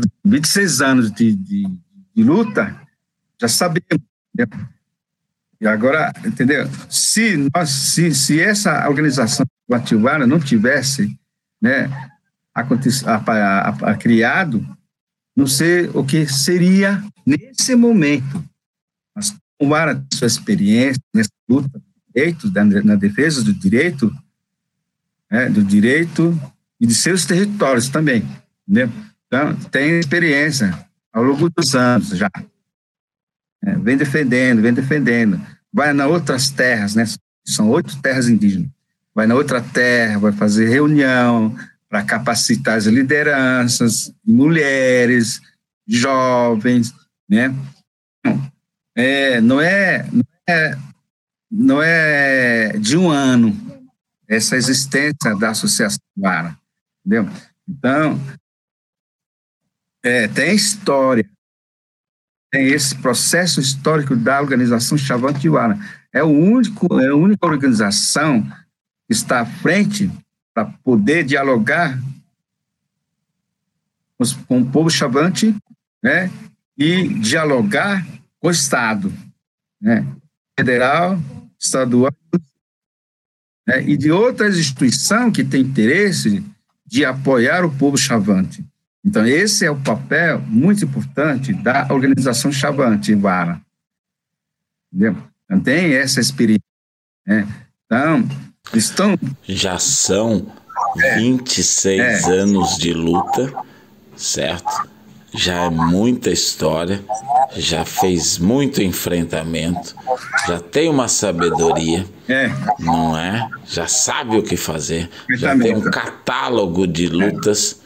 de 0.00 0.08
26 0.24 0.80
anos 0.80 1.10
de, 1.10 1.34
de, 1.34 1.66
de 2.14 2.22
luta, 2.22 2.80
já 3.40 3.48
sabemos. 3.48 4.04
Né? 4.34 4.46
E 5.60 5.66
agora, 5.66 6.12
entendeu? 6.24 6.68
Se, 6.88 7.36
nós, 7.54 7.70
se, 7.70 8.14
se 8.14 8.40
essa 8.40 8.88
organização 8.88 9.44
Guatibara 9.68 10.26
não 10.26 10.38
tivesse 10.38 11.18
né, 11.60 11.86
a, 12.54 12.62
a, 12.62 13.68
a, 13.90 13.96
criado, 13.96 14.64
não 15.36 15.46
sei 15.46 15.88
o 15.92 16.04
que 16.04 16.26
seria 16.26 17.02
nesse 17.26 17.74
momento. 17.74 18.44
Mas 19.14 19.34
com 19.58 19.74
a 19.74 20.00
sua 20.14 20.26
experiência 20.26 21.02
nessa 21.12 21.30
luta 21.48 21.82
direitos, 22.14 22.52
na 22.52 22.94
defesa 22.94 23.42
do 23.42 23.52
direito, 23.52 24.12
né, 25.30 25.48
do 25.48 25.62
direito 25.62 26.38
e 26.80 26.86
de 26.86 26.94
seus 26.94 27.26
territórios 27.26 27.88
também. 27.88 28.26
Né? 28.68 28.90
Então, 29.26 29.54
tem 29.70 29.98
experiência 29.98 30.86
ao 31.12 31.22
longo 31.22 31.48
dos 31.50 31.74
anos 31.74 32.08
já. 32.10 32.30
É, 33.64 33.74
vem 33.76 33.96
defendendo, 33.96 34.62
vem 34.62 34.72
defendendo. 34.72 35.40
Vai 35.72 35.92
nas 35.92 36.08
outras 36.08 36.50
terras, 36.50 36.94
né? 36.94 37.04
São 37.44 37.70
oito 37.70 38.00
terras 38.00 38.28
indígenas 38.28 38.70
vai 39.18 39.26
na 39.26 39.34
outra 39.34 39.60
terra, 39.60 40.16
vai 40.16 40.30
fazer 40.30 40.68
reunião 40.68 41.52
para 41.88 42.04
capacitar 42.04 42.76
as 42.76 42.84
lideranças, 42.84 44.14
mulheres, 44.24 45.40
jovens, 45.84 46.94
né? 47.28 47.52
É, 48.94 49.40
não, 49.40 49.60
é, 49.60 50.06
não, 50.12 50.24
é, 50.48 50.78
não 51.50 51.82
é 51.82 52.78
de 52.78 52.96
um 52.96 53.10
ano 53.10 53.56
essa 54.28 54.56
existência 54.56 55.34
da 55.36 55.50
Associação 55.50 55.98
Vara, 56.16 56.56
entendeu? 57.04 57.28
Então, 57.68 58.20
é, 60.02 60.28
tem 60.28 60.54
história, 60.54 61.28
tem 62.50 62.66
esse 62.68 62.94
processo 62.96 63.60
histórico 63.60 64.16
da 64.16 64.40
organização 64.40 64.96
Chavante 64.96 65.48
Vara. 65.48 65.78
É, 66.12 66.22
o 66.22 66.28
único, 66.28 67.00
é 67.00 67.08
a 67.08 67.14
única 67.14 67.46
organização 67.46 68.46
está 69.08 69.40
à 69.40 69.46
frente 69.46 70.10
para 70.54 70.66
poder 70.84 71.24
dialogar 71.24 71.98
com 74.46 74.60
o 74.60 74.70
povo 74.70 74.90
chavante, 74.90 75.54
né, 76.02 76.30
e 76.76 77.08
dialogar 77.20 78.04
com 78.40 78.48
o 78.48 78.50
Estado, 78.50 79.12
né, 79.80 80.04
federal, 80.58 81.18
estadual, 81.58 82.12
né, 83.66 83.82
e 83.82 83.96
de 83.96 84.10
outras 84.10 84.58
instituições 84.58 85.32
que 85.32 85.44
têm 85.44 85.62
interesse 85.62 86.44
de 86.84 87.04
apoiar 87.04 87.64
o 87.64 87.72
povo 87.72 87.96
chavante. 87.96 88.64
Então, 89.08 89.26
esse 89.26 89.64
é 89.64 89.70
o 89.70 89.80
papel 89.80 90.38
muito 90.40 90.84
importante 90.84 91.54
da 91.54 91.86
organização 91.90 92.52
chavante, 92.52 93.14
Vara. 93.14 93.58
Entendeu? 94.92 95.16
Então, 95.46 95.60
tem 95.60 95.94
essa 95.94 96.20
experiência. 96.20 96.60
Né? 97.26 97.48
Então, 97.86 98.28
Estão. 98.74 99.18
Já 99.44 99.78
são 99.78 100.46
26 101.16 101.98
é. 101.98 102.02
é. 102.02 102.38
anos 102.38 102.76
de 102.76 102.92
luta, 102.92 103.50
certo? 104.14 104.86
Já 105.34 105.64
é 105.64 105.70
muita 105.70 106.30
história, 106.30 107.02
já 107.56 107.86
fez 107.86 108.36
muito 108.36 108.82
enfrentamento, 108.82 109.96
já 110.46 110.60
tem 110.60 110.90
uma 110.90 111.08
sabedoria, 111.08 112.04
é. 112.28 112.50
não 112.78 113.16
é? 113.16 113.48
Já 113.66 113.86
sabe 113.86 114.36
o 114.36 114.42
que 114.42 114.56
fazer, 114.56 115.08
já 115.30 115.56
tem 115.56 115.74
um 115.74 115.90
catálogo 115.90 116.86
de 116.86 117.06
lutas 117.06 117.80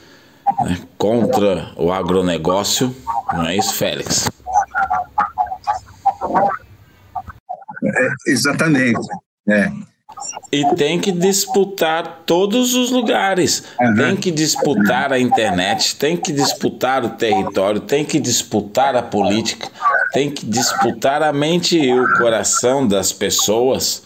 né, 0.61 0.79
contra 0.99 1.73
o 1.77 1.93
agronegócio, 1.93 2.95
não 3.33 3.47
é 3.47 3.57
isso, 3.57 3.75
Félix? 3.75 4.31
É, 7.85 8.09
exatamente. 8.27 9.01
É. 9.49 9.71
E 10.53 10.65
tem 10.77 11.01
que 11.01 11.11
disputar 11.11 12.23
todos 12.27 12.75
os 12.75 12.91
lugares. 12.91 13.65
Uhum. 13.81 13.95
Tem 13.95 14.17
que 14.17 14.31
disputar 14.31 15.13
a 15.13 15.19
internet, 15.19 15.97
tem 15.97 16.17
que 16.17 16.33
disputar 16.33 17.05
o 17.05 17.11
território, 17.11 17.81
tem 17.81 18.05
que 18.05 18.21
disputar 18.21 18.95
a 18.95 19.03
política, 19.03 19.69
tem 20.13 20.31
que 20.31 20.45
disputar 20.45 21.23
a 21.23 21.33
mente 21.33 21.79
e 21.79 21.99
o 21.99 22.07
coração 22.19 22.87
das 22.87 23.13
pessoas. 23.13 24.03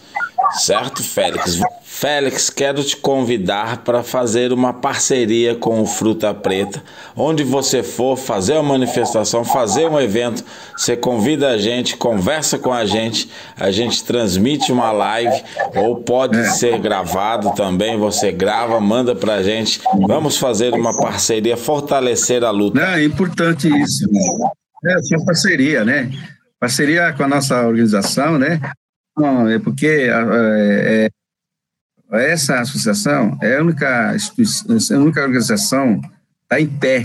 Certo, 0.51 1.03
Félix? 1.03 1.59
Félix, 1.99 2.51
quero 2.51 2.83
te 2.83 2.95
convidar 2.95 3.77
para 3.77 4.03
fazer 4.03 4.53
uma 4.53 4.71
parceria 4.71 5.55
com 5.55 5.81
o 5.81 5.85
Fruta 5.87 6.31
Preta. 6.31 6.83
Onde 7.15 7.43
você 7.43 7.81
for 7.81 8.15
fazer 8.15 8.53
uma 8.53 8.77
manifestação, 8.77 9.43
fazer 9.43 9.89
um 9.89 9.99
evento, 9.99 10.45
você 10.77 10.95
convida 10.95 11.49
a 11.49 11.57
gente, 11.57 11.97
conversa 11.97 12.59
com 12.59 12.71
a 12.71 12.85
gente, 12.85 13.27
a 13.59 13.71
gente 13.71 14.03
transmite 14.03 14.71
uma 14.71 14.91
live 14.91 15.41
ou 15.75 15.95
pode 16.03 16.37
ser 16.49 16.77
gravado 16.77 17.55
também. 17.55 17.97
Você 17.97 18.31
grava, 18.31 18.79
manda 18.79 19.15
para 19.15 19.33
a 19.33 19.41
gente. 19.41 19.81
Vamos 20.07 20.37
fazer 20.37 20.75
uma 20.75 20.95
parceria, 21.01 21.57
fortalecer 21.57 22.43
a 22.43 22.51
luta. 22.51 22.79
é 22.99 23.05
importante 23.05 23.67
isso. 23.75 24.07
Né? 24.83 24.93
É, 24.93 25.15
uma 25.15 25.25
parceria, 25.25 25.83
né? 25.83 26.11
Parceria 26.59 27.11
com 27.13 27.23
a 27.23 27.27
nossa 27.27 27.65
organização, 27.65 28.37
né? 28.37 28.61
É 29.51 29.57
porque 29.57 29.87
é, 29.87 30.11
é 30.11 31.09
essa 32.11 32.59
associação 32.59 33.37
é 33.41 33.57
a 33.57 33.61
única, 33.61 34.15
é 34.15 34.93
a 34.93 34.99
única 34.99 35.21
organização 35.21 36.01
está 36.43 36.61
em 36.61 36.67
pé, 36.67 37.03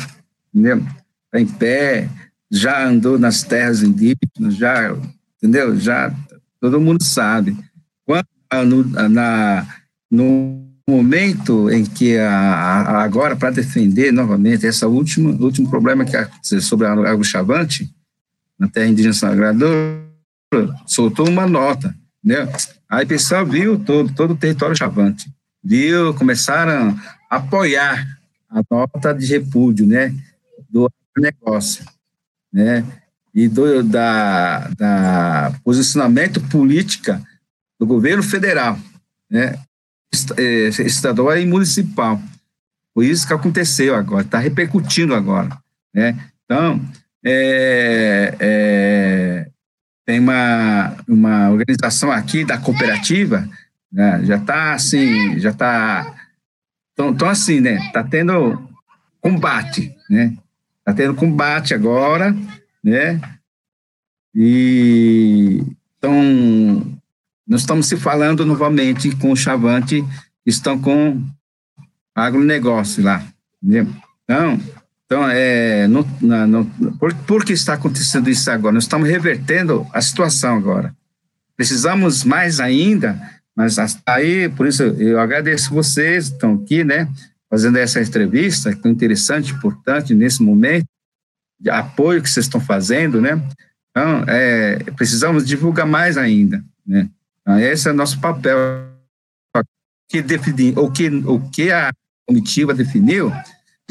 entendeu? 0.54 0.78
Está 1.26 1.40
em 1.40 1.46
pé, 1.46 2.08
já 2.50 2.86
andou 2.86 3.18
nas 3.18 3.42
terras 3.42 3.82
indígenas, 3.82 4.56
já, 4.56 4.94
entendeu? 5.38 5.76
Já 5.78 6.14
todo 6.60 6.80
mundo 6.80 7.02
sabe. 7.02 7.56
Quando, 8.04 8.26
no, 8.66 9.08
na, 9.08 9.66
no 10.10 10.62
momento 10.88 11.70
em 11.70 11.84
que 11.84 12.16
a, 12.18 12.30
a 12.30 13.02
agora 13.02 13.34
para 13.34 13.50
defender 13.50 14.12
novamente 14.12 14.66
esse 14.66 14.84
último 14.84 15.30
último 15.42 15.70
problema 15.70 16.04
que 16.04 16.60
sobre 16.60 16.86
a 16.86 16.92
água 16.92 17.24
chavante 17.24 17.90
na 18.58 18.68
terra 18.68 18.88
indígena 18.88 19.14
Sagrador 19.14 20.02
soltou 20.86 21.28
uma 21.28 21.46
nota, 21.46 21.94
né? 22.22 22.48
Aí 22.88 23.04
o 23.04 23.08
pessoal 23.08 23.44
viu 23.44 23.78
todo, 23.78 24.12
todo 24.14 24.32
o 24.32 24.36
território 24.36 24.76
chavante, 24.76 25.32
viu, 25.62 26.14
começaram 26.14 26.96
a 27.30 27.36
apoiar 27.36 28.06
a 28.48 28.62
nota 28.70 29.14
de 29.14 29.26
repúdio, 29.26 29.86
né, 29.86 30.14
do 30.68 30.90
negócio, 31.16 31.84
né, 32.52 32.84
e 33.34 33.48
do 33.48 33.82
da, 33.82 34.68
da 34.76 35.54
posicionamento 35.64 36.40
política 36.48 37.22
do 37.80 37.86
governo 37.86 38.22
federal, 38.22 38.78
né, 39.30 39.58
é, 40.36 40.68
estadual 40.68 41.38
e 41.38 41.46
municipal. 41.46 42.20
Foi 42.92 43.06
isso 43.06 43.26
que 43.26 43.32
aconteceu 43.32 43.94
agora, 43.94 44.22
está 44.22 44.38
repercutindo 44.38 45.14
agora, 45.14 45.56
né? 45.94 46.30
Então, 46.44 46.78
é, 47.24 48.34
é, 48.38 49.50
tem 50.04 50.18
uma, 50.20 50.96
uma 51.08 51.50
organização 51.50 52.10
aqui 52.10 52.44
da 52.44 52.58
cooperativa, 52.58 53.48
né, 53.90 54.20
já 54.24 54.36
está 54.36 54.74
assim, 54.74 55.38
já 55.38 55.50
está, 55.50 56.14
então 56.98 57.28
assim, 57.28 57.60
né, 57.60 57.76
está 57.86 58.02
tendo 58.02 58.68
combate, 59.20 59.94
né, 60.10 60.36
está 60.78 60.92
tendo 60.92 61.14
combate 61.14 61.74
agora, 61.74 62.36
né, 62.82 63.20
e 64.34 65.62
então 65.98 67.00
nós 67.46 67.60
estamos 67.60 67.86
se 67.86 67.96
falando 67.96 68.44
novamente 68.46 69.14
com 69.16 69.30
o 69.30 69.36
Chavante, 69.36 70.04
estão 70.44 70.80
com 70.80 71.22
agronegócio 72.14 73.04
lá, 73.04 73.24
entendeu? 73.62 73.92
Então, 74.24 74.60
então, 75.12 75.28
é, 75.28 75.86
no, 75.88 76.08
na, 76.22 76.46
no, 76.46 76.64
por, 76.98 77.12
por 77.26 77.44
que 77.44 77.52
está 77.52 77.74
acontecendo 77.74 78.30
isso 78.30 78.50
agora? 78.50 78.72
Nós 78.72 78.84
estamos 78.84 79.06
revertendo 79.06 79.86
a 79.92 80.00
situação 80.00 80.56
agora. 80.56 80.96
Precisamos 81.54 82.24
mais 82.24 82.60
ainda, 82.60 83.20
mas 83.54 83.76
aí, 84.06 84.48
por 84.48 84.66
isso, 84.66 84.82
eu 84.82 85.20
agradeço 85.20 85.74
vocês 85.74 86.30
que 86.30 86.34
estão 86.36 86.54
aqui, 86.54 86.82
né, 86.82 87.06
fazendo 87.50 87.76
essa 87.76 88.00
entrevista, 88.00 88.74
que 88.74 88.88
é 88.88 88.90
interessante, 88.90 89.52
importante 89.52 90.14
nesse 90.14 90.42
momento, 90.42 90.86
de 91.60 91.68
apoio 91.68 92.22
que 92.22 92.30
vocês 92.30 92.46
estão 92.46 92.60
fazendo, 92.60 93.20
né? 93.20 93.38
Então, 93.90 94.24
é, 94.26 94.78
precisamos 94.96 95.46
divulgar 95.46 95.86
mais 95.86 96.16
ainda, 96.16 96.64
né? 96.86 97.06
Então, 97.42 97.60
esse 97.60 97.86
é 97.86 97.90
o 97.90 97.94
nosso 97.94 98.18
papel. 98.18 98.56
Que, 100.08 100.22
defini, 100.22 100.72
o 100.74 100.90
que, 100.90 101.08
o 101.08 101.38
que 101.50 101.70
a 101.70 101.92
comitiva 102.26 102.72
definiu 102.72 103.30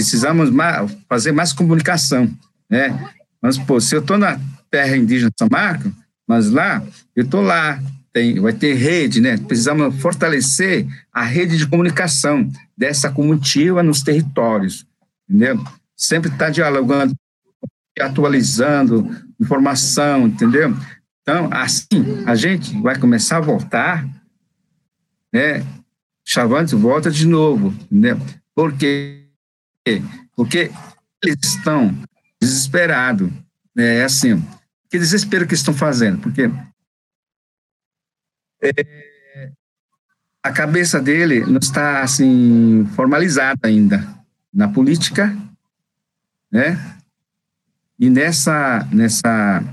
precisamos 0.02 0.50
mais, 0.50 0.98
fazer 1.08 1.32
mais 1.32 1.54
comunicação, 1.54 2.30
né? 2.70 3.14
Mas, 3.42 3.58
pô, 3.58 3.80
se 3.80 3.96
eu 3.96 4.02
estou 4.02 4.18
na 4.18 4.40
terra 4.70 4.98
indígena 4.98 5.32
São 5.38 5.48
Marco, 5.52 5.92
mas 6.28 6.50
lá, 6.50 6.84
eu 7.16 7.24
estou 7.24 7.42
lá, 7.42 7.80
tem, 8.12 8.40
vai 8.40 8.54
ter 8.54 8.74
rede, 8.74 9.22
né? 9.22 9.38
Precisamos 9.38 10.02
fortalecer 10.02 10.88
a 11.14 11.24
rede 11.24 11.58
de 11.58 11.68
comunicação 11.68 12.50
dessa 12.76 13.12
comitiva 13.12 13.84
nos 13.84 14.02
territórios, 14.02 14.86
entendeu? 15.30 15.64
Sempre 15.96 16.32
estar 16.32 16.46
tá 16.46 16.52
dialogando, 16.52 17.14
atualizando 18.00 19.10
informação, 19.40 20.28
entendeu? 20.28 20.76
Então, 21.22 21.48
assim, 21.52 22.24
a 22.26 22.34
gente 22.36 22.80
vai 22.82 22.98
começar 22.98 23.38
a 23.38 23.42
voltar, 23.42 24.08
né? 25.32 25.64
Chavantes 26.26 26.74
volta 26.74 27.12
de 27.12 27.28
novo, 27.28 27.74
entendeu? 27.92 28.20
Porque 28.56 29.20
quê? 29.86 30.02
Porque 30.36 30.72
eles 31.24 31.39
estão 31.44 31.96
desesperados. 32.41 33.32
Né? 33.76 33.98
É 33.98 34.04
assim, 34.04 34.44
que 34.89 35.00
desespero 35.00 35.48
que 35.48 35.54
estão 35.54 35.74
fazendo? 35.74 36.20
Porque 36.20 36.52
é, 38.62 39.52
a 40.44 40.52
cabeça 40.52 41.00
dele 41.00 41.46
não 41.46 41.60
está 41.60 42.02
assim 42.02 42.86
formalizada 42.96 43.67
ainda 43.67 44.08
na 44.54 44.67
política, 44.67 45.36
né? 46.52 46.78
E 48.00 48.10
nessa 48.10 48.88
nessa 48.91 49.63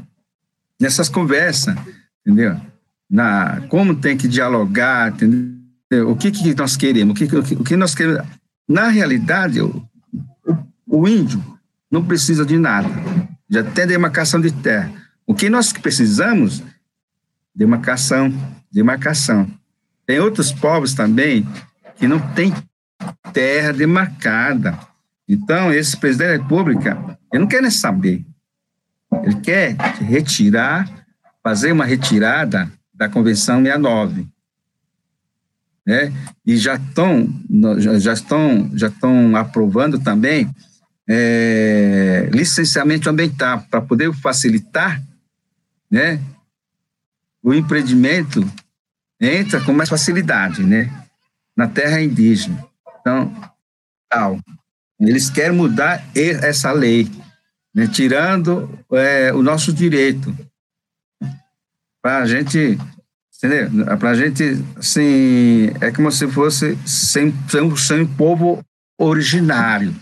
nessas 0.81 1.09
conversas, 1.09 1.75
entendeu? 2.21 2.61
Na 3.11 3.63
como 3.69 3.97
tem 3.97 4.17
que 4.17 4.29
dialogar, 4.29 5.13
entendeu? 5.13 6.11
O 6.11 6.17
que 6.17 6.31
que 6.31 6.55
nós 6.55 6.77
queremos? 6.77 7.13
O 7.13 7.17
que 7.17 7.55
o 7.55 7.65
que 7.65 7.77
nós 7.77 7.95
queremos? 7.95 8.27
Na 8.69 8.89
realidade, 8.89 9.61
índio 11.07 11.43
não 11.91 12.05
precisa 12.05 12.45
de 12.45 12.59
nada, 12.59 12.89
já 13.49 13.65
tem 13.65 13.87
demarcação 13.87 14.41
de 14.41 14.51
terra. 14.51 14.93
O 15.27 15.35
que 15.35 15.49
nós 15.51 15.73
precisamos? 15.73 16.63
Demarcação, 17.55 18.33
demarcação. 18.71 19.51
Tem 20.07 20.19
outros 20.21 20.53
povos 20.53 20.95
também 20.95 21.47
que 21.97 22.07
não 22.07 22.19
têm 22.33 22.55
terra 23.33 23.73
demarcada. 23.73 24.79
Então, 25.29 25.73
esse 25.73 25.97
presidente 25.97 26.29
da 26.29 26.43
República, 26.43 27.19
ele 27.33 27.43
não 27.43 27.49
quer 27.49 27.61
nem 27.61 27.71
saber. 27.71 28.25
Ele 29.23 29.37
quer 29.41 29.77
retirar, 30.01 30.89
fazer 31.43 31.73
uma 31.73 31.85
retirada 31.85 32.71
da 32.95 33.09
Convenção 33.09 33.63
69. 33.63 34.27
Né? 35.87 36.13
E 36.45 36.57
já 36.57 36.77
estão, 36.77 37.29
já 37.79 38.13
estão, 38.13 38.71
já 38.75 38.89
estão 38.89 39.37
aprovando 39.37 39.99
também 39.99 40.51
é, 41.09 42.29
licenciamento 42.31 43.09
ambiental 43.09 43.65
para 43.71 43.81
poder 43.81 44.13
facilitar, 44.13 45.03
né, 45.91 46.21
o 47.43 47.55
empreendimento 47.55 48.45
entra 49.19 49.61
com 49.61 49.73
mais 49.73 49.89
facilidade, 49.89 50.63
né, 50.63 50.93
na 51.57 51.67
terra 51.67 52.01
indígena. 52.01 52.63
Então, 53.01 53.35
tal, 54.09 54.39
eles 55.01 55.31
querem 55.31 55.57
mudar 55.57 56.05
essa 56.15 56.71
lei, 56.73 57.11
né, 57.75 57.87
tirando 57.87 58.79
é, 58.93 59.33
o 59.33 59.43
nosso 59.43 59.73
direito. 59.73 60.37
Para 62.03 62.19
a 62.19 62.27
gente 62.27 62.79
entendeu? 63.43 63.97
Para 63.99 64.11
a 64.11 64.15
gente, 64.15 64.65
assim, 64.77 65.71
é 65.81 65.93
como 65.93 66.11
se 66.11 66.27
fosse 66.27 66.77
sem, 66.85 67.33
sem, 67.49 67.77
sem 67.77 68.07
povo 68.07 68.65
originário 68.99 69.95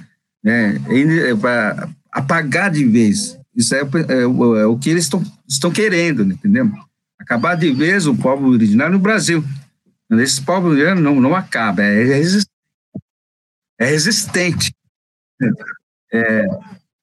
né, 0.42 0.76
é 0.88 1.34
para 1.34 1.88
apagar 2.12 2.70
de 2.70 2.84
vez. 2.84 3.38
Isso 3.54 3.74
é, 3.74 3.80
é, 3.80 4.22
é 4.22 4.66
o 4.66 4.78
que 4.78 4.90
eles 4.90 5.04
estão, 5.04 5.22
estão 5.48 5.70
querendo, 5.70 6.22
entendeu? 6.24 6.70
Acabar 7.18 7.54
de 7.54 7.72
vez 7.72 8.06
o 8.06 8.14
povo 8.14 8.48
originário 8.48 8.92
no 8.92 8.98
Brasil. 8.98 9.42
Esse 10.10 10.42
povo 10.42 10.68
originário 10.68 11.02
não, 11.02 11.20
não 11.20 11.34
acaba, 11.34 11.82
é 11.82 12.04
resistente. 12.04 12.50
É 13.78 13.86
resistente. 13.86 14.74
É, 16.12 16.46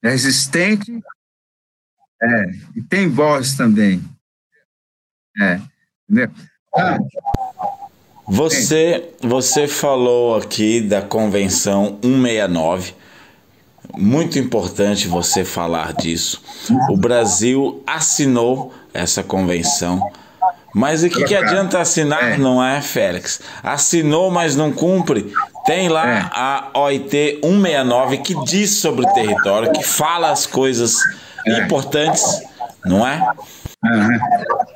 é 0.04 0.10
resistente 0.10 1.04
é, 2.24 2.46
e 2.76 2.82
tem 2.82 3.10
voz 3.10 3.56
também. 3.56 4.02
É, 5.42 5.60
entendeu? 6.10 6.32
Ah, 6.76 6.98
você, 8.26 9.14
você 9.22 9.68
falou 9.68 10.38
aqui 10.38 10.80
da 10.82 11.02
Convenção 11.02 12.00
169 12.02 12.96
muito 13.98 14.40
importante 14.40 15.08
você 15.08 15.46
falar 15.46 15.94
disso. 15.94 16.42
O 16.90 16.98
Brasil 16.98 17.82
assinou 17.86 18.74
essa 18.94 19.24
convenção. 19.24 20.12
Mas 20.74 21.04
o 21.04 21.10
que, 21.10 21.24
que 21.24 21.36
adianta 21.36 21.80
assinar, 21.80 22.34
é. 22.34 22.38
não 22.38 22.64
é, 22.64 22.82
Félix? 22.82 23.42
Assinou, 23.62 24.32
mas 24.32 24.56
não 24.56 24.72
cumpre. 24.72 25.32
Tem 25.66 25.88
lá 25.88 26.10
é. 26.10 26.30
a 26.34 26.72
OIT 26.74 27.42
169 27.44 28.18
que 28.18 28.44
diz 28.44 28.72
sobre 28.72 29.06
o 29.06 29.14
território, 29.14 29.72
que 29.72 29.84
fala 29.84 30.32
as 30.32 30.48
coisas 30.48 30.98
é. 31.46 31.60
importantes, 31.60 32.42
não 32.84 33.08
é? 33.08 33.22
Uhum. 33.84 34.20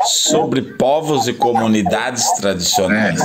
Sobre 0.05 0.61
povos 0.61 1.27
e 1.27 1.33
comunidades 1.33 2.29
tradicionais. 2.33 3.19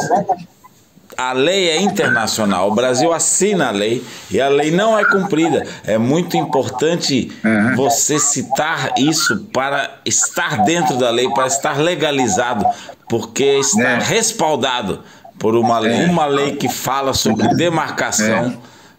É 1.23 1.31
a 1.31 1.33
lei 1.33 1.69
é 1.69 1.81
internacional, 1.81 2.71
o 2.71 2.75
Brasil 2.75 3.13
assina 3.13 3.69
a 3.69 3.71
lei 3.71 4.05
e 4.31 4.41
a 4.41 4.49
lei 4.49 4.71
não 4.71 4.99
é 4.99 5.05
cumprida. 5.05 5.65
É 5.87 5.97
muito 5.97 6.37
importante 6.37 7.31
uhum. 7.45 7.77
você 7.77 8.19
citar 8.19 8.93
isso 8.99 9.47
para 9.53 9.99
estar 10.05 10.65
dentro 10.65 10.97
da 10.99 11.11
lei, 11.11 11.29
para 11.31 11.47
estar 11.47 11.79
legalizado, 11.79 12.67
porque 13.09 13.45
está 13.45 13.91
é. 13.91 13.99
respaldado 14.01 15.01
por 15.39 15.55
uma 15.55 15.79
lei, 15.79 16.05
é. 16.05 16.07
uma 16.07 16.27
lei 16.27 16.57
que 16.57 16.69
fala 16.69 17.15
sobre 17.15 17.49
demarcação 17.55 18.47
é. 18.47 18.57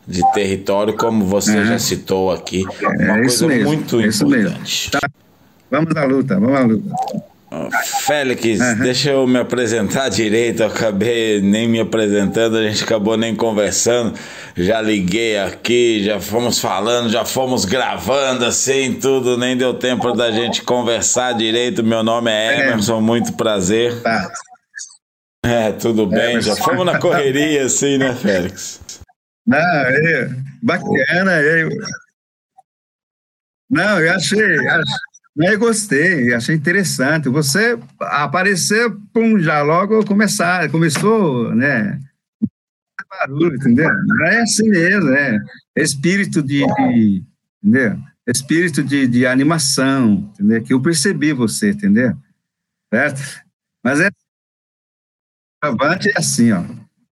de 0.07 0.21
território, 0.31 0.95
como 0.95 1.25
você 1.25 1.57
uhum. 1.57 1.65
já 1.65 1.79
citou 1.79 2.31
aqui. 2.31 2.63
Uma 2.81 3.17
é 3.17 3.21
coisa 3.21 3.47
mesmo, 3.47 3.65
muito 3.65 4.01
importante. 4.01 4.91
Tá. 4.91 5.01
Vamos 5.69 5.95
à 5.95 6.03
luta, 6.05 6.39
vamos 6.39 6.59
à 6.59 6.63
luta. 6.63 7.32
Félix, 8.05 8.59
uhum. 8.59 8.79
deixa 8.79 9.11
eu 9.11 9.27
me 9.27 9.39
apresentar 9.39 10.09
direito. 10.09 10.63
Eu 10.63 10.67
acabei 10.67 11.41
nem 11.41 11.67
me 11.67 11.79
apresentando, 11.79 12.57
a 12.57 12.63
gente 12.63 12.83
acabou 12.83 13.17
nem 13.17 13.35
conversando. 13.35 14.17
Já 14.55 14.81
liguei 14.81 15.37
aqui, 15.37 16.03
já 16.03 16.19
fomos 16.19 16.59
falando, 16.59 17.09
já 17.09 17.25
fomos 17.25 17.65
gravando 17.65 18.45
assim, 18.45 18.93
tudo. 18.93 19.37
Nem 19.37 19.55
deu 19.55 19.73
tempo 19.73 20.13
da 20.13 20.31
gente 20.31 20.63
conversar 20.63 21.33
direito. 21.33 21.83
Meu 21.83 22.03
nome 22.03 22.31
é, 22.31 22.55
é. 22.55 22.67
Emerson, 22.67 23.01
muito 23.01 23.33
prazer. 23.33 24.01
Tá. 24.01 24.31
É, 25.45 25.71
tudo 25.73 26.07
bem. 26.07 26.41
Já 26.41 26.55
fomos 26.55 26.85
na 26.85 26.99
correria 26.99 27.65
assim, 27.65 27.97
né, 27.97 28.15
Félix? 28.15 28.79
Não, 29.45 29.57
é 29.57 30.29
bacana. 30.61 31.41
Eu... 31.41 31.69
Não, 33.69 33.99
eu 33.99 34.13
achei, 34.13 34.67
achei 34.67 35.12
Eu 35.35 35.57
gostei, 35.57 36.33
achei 36.33 36.55
interessante. 36.55 37.27
Você 37.27 37.77
apareceu, 37.99 38.99
pum, 39.11 39.39
já 39.39 39.63
logo 39.63 40.05
começar, 40.05 40.69
começou, 40.69 41.53
né? 41.55 41.99
Barulho, 43.09 43.55
entendeu? 43.55 43.89
É 44.27 44.41
assim 44.41 44.69
mesmo, 44.69 45.09
é. 45.09 45.39
Espírito 45.75 46.41
de, 46.41 46.65
de 46.65 47.23
entendeu? 47.63 47.99
Espírito 48.27 48.83
de, 48.83 49.07
de 49.07 49.25
animação, 49.25 50.31
entendeu? 50.33 50.63
Que 50.63 50.73
eu 50.73 50.81
percebi 50.81 51.33
você, 51.33 51.71
entendeu? 51.71 52.15
Certo? 52.93 53.43
Mas 53.83 53.99
é. 53.99 54.09
Avante 55.61 56.09
é 56.09 56.17
assim, 56.17 56.51
ó. 56.51 56.63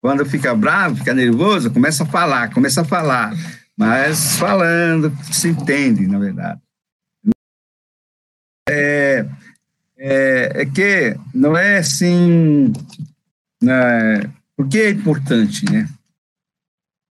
Quando 0.01 0.25
fica 0.25 0.55
bravo, 0.55 0.97
fica 0.97 1.13
nervoso, 1.13 1.71
começa 1.71 2.03
a 2.03 2.05
falar, 2.05 2.53
começa 2.53 2.81
a 2.81 2.85
falar. 2.85 3.33
Mas 3.77 4.37
falando, 4.37 5.11
se 5.31 5.49
entende, 5.49 6.07
na 6.07 6.19
verdade. 6.19 6.61
É, 8.69 9.25
é, 9.99 10.61
é 10.61 10.65
que 10.65 11.17
não 11.33 11.57
é 11.57 11.77
assim. 11.77 12.71
Né, 13.61 14.21
por 14.55 14.67
que 14.67 14.79
é 14.79 14.89
importante, 14.89 15.65
né? 15.69 15.87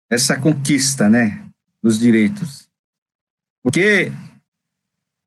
Essa 0.09 0.39
conquista, 0.39 1.09
né? 1.09 1.45
Dos 1.83 1.99
direitos. 1.99 2.69
Porque, 3.63 4.13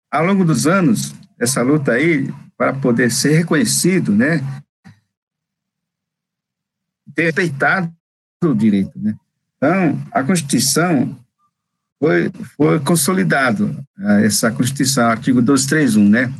ao 0.09 0.25
longo 0.25 0.45
dos 0.45 0.65
anos, 0.65 1.13
essa 1.37 1.61
luta 1.61 1.91
aí, 1.91 2.33
para 2.57 2.73
poder 2.73 3.11
ser 3.11 3.37
reconhecido, 3.37 4.13
né? 4.15 4.39
Ter 7.13 7.25
respeitado 7.25 7.93
o 8.43 8.53
direito, 8.53 8.97
né? 8.97 9.15
Então, 9.57 10.01
a 10.11 10.23
Constituição 10.23 11.19
foi, 11.99 12.31
foi 12.55 12.79
consolidado, 12.79 13.85
eh, 13.99 14.25
essa 14.25 14.49
Constituição, 14.49 15.09
artigo 15.09 15.41
231, 15.41 16.09
né? 16.09 16.33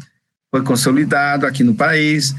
Foi 0.51 0.63
consolidado 0.63 1.45
aqui 1.45 1.63
no 1.63 1.75
país, 1.75 2.35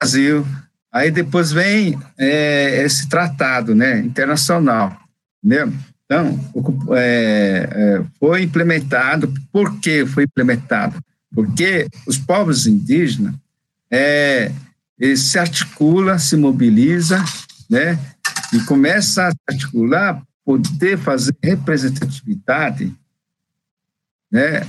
Brasil. 0.00 0.46
Aí 0.92 1.10
depois 1.10 1.52
vem 1.52 1.98
é, 2.16 2.82
esse 2.84 3.08
tratado, 3.08 3.74
né, 3.74 3.98
internacional, 3.98 4.96
entendeu? 5.42 5.72
Então, 6.04 6.38
é, 6.96 7.68
é, 7.70 8.04
foi 8.18 8.42
implementado. 8.42 9.32
Por 9.52 9.80
que 9.80 10.06
foi 10.06 10.24
implementado? 10.24 11.02
Porque 11.34 11.88
os 12.06 12.16
povos 12.16 12.66
indígenas 12.66 13.34
é, 13.90 14.52
eles 14.98 15.20
se 15.20 15.38
articula, 15.38 16.18
se 16.18 16.36
mobiliza, 16.36 17.22
né, 17.68 17.98
e 18.52 18.60
começa 18.60 19.28
a 19.28 19.32
articular 19.52 20.22
poder 20.44 20.98
fazer 20.98 21.34
representatividade 21.42 22.94
né, 24.30 24.66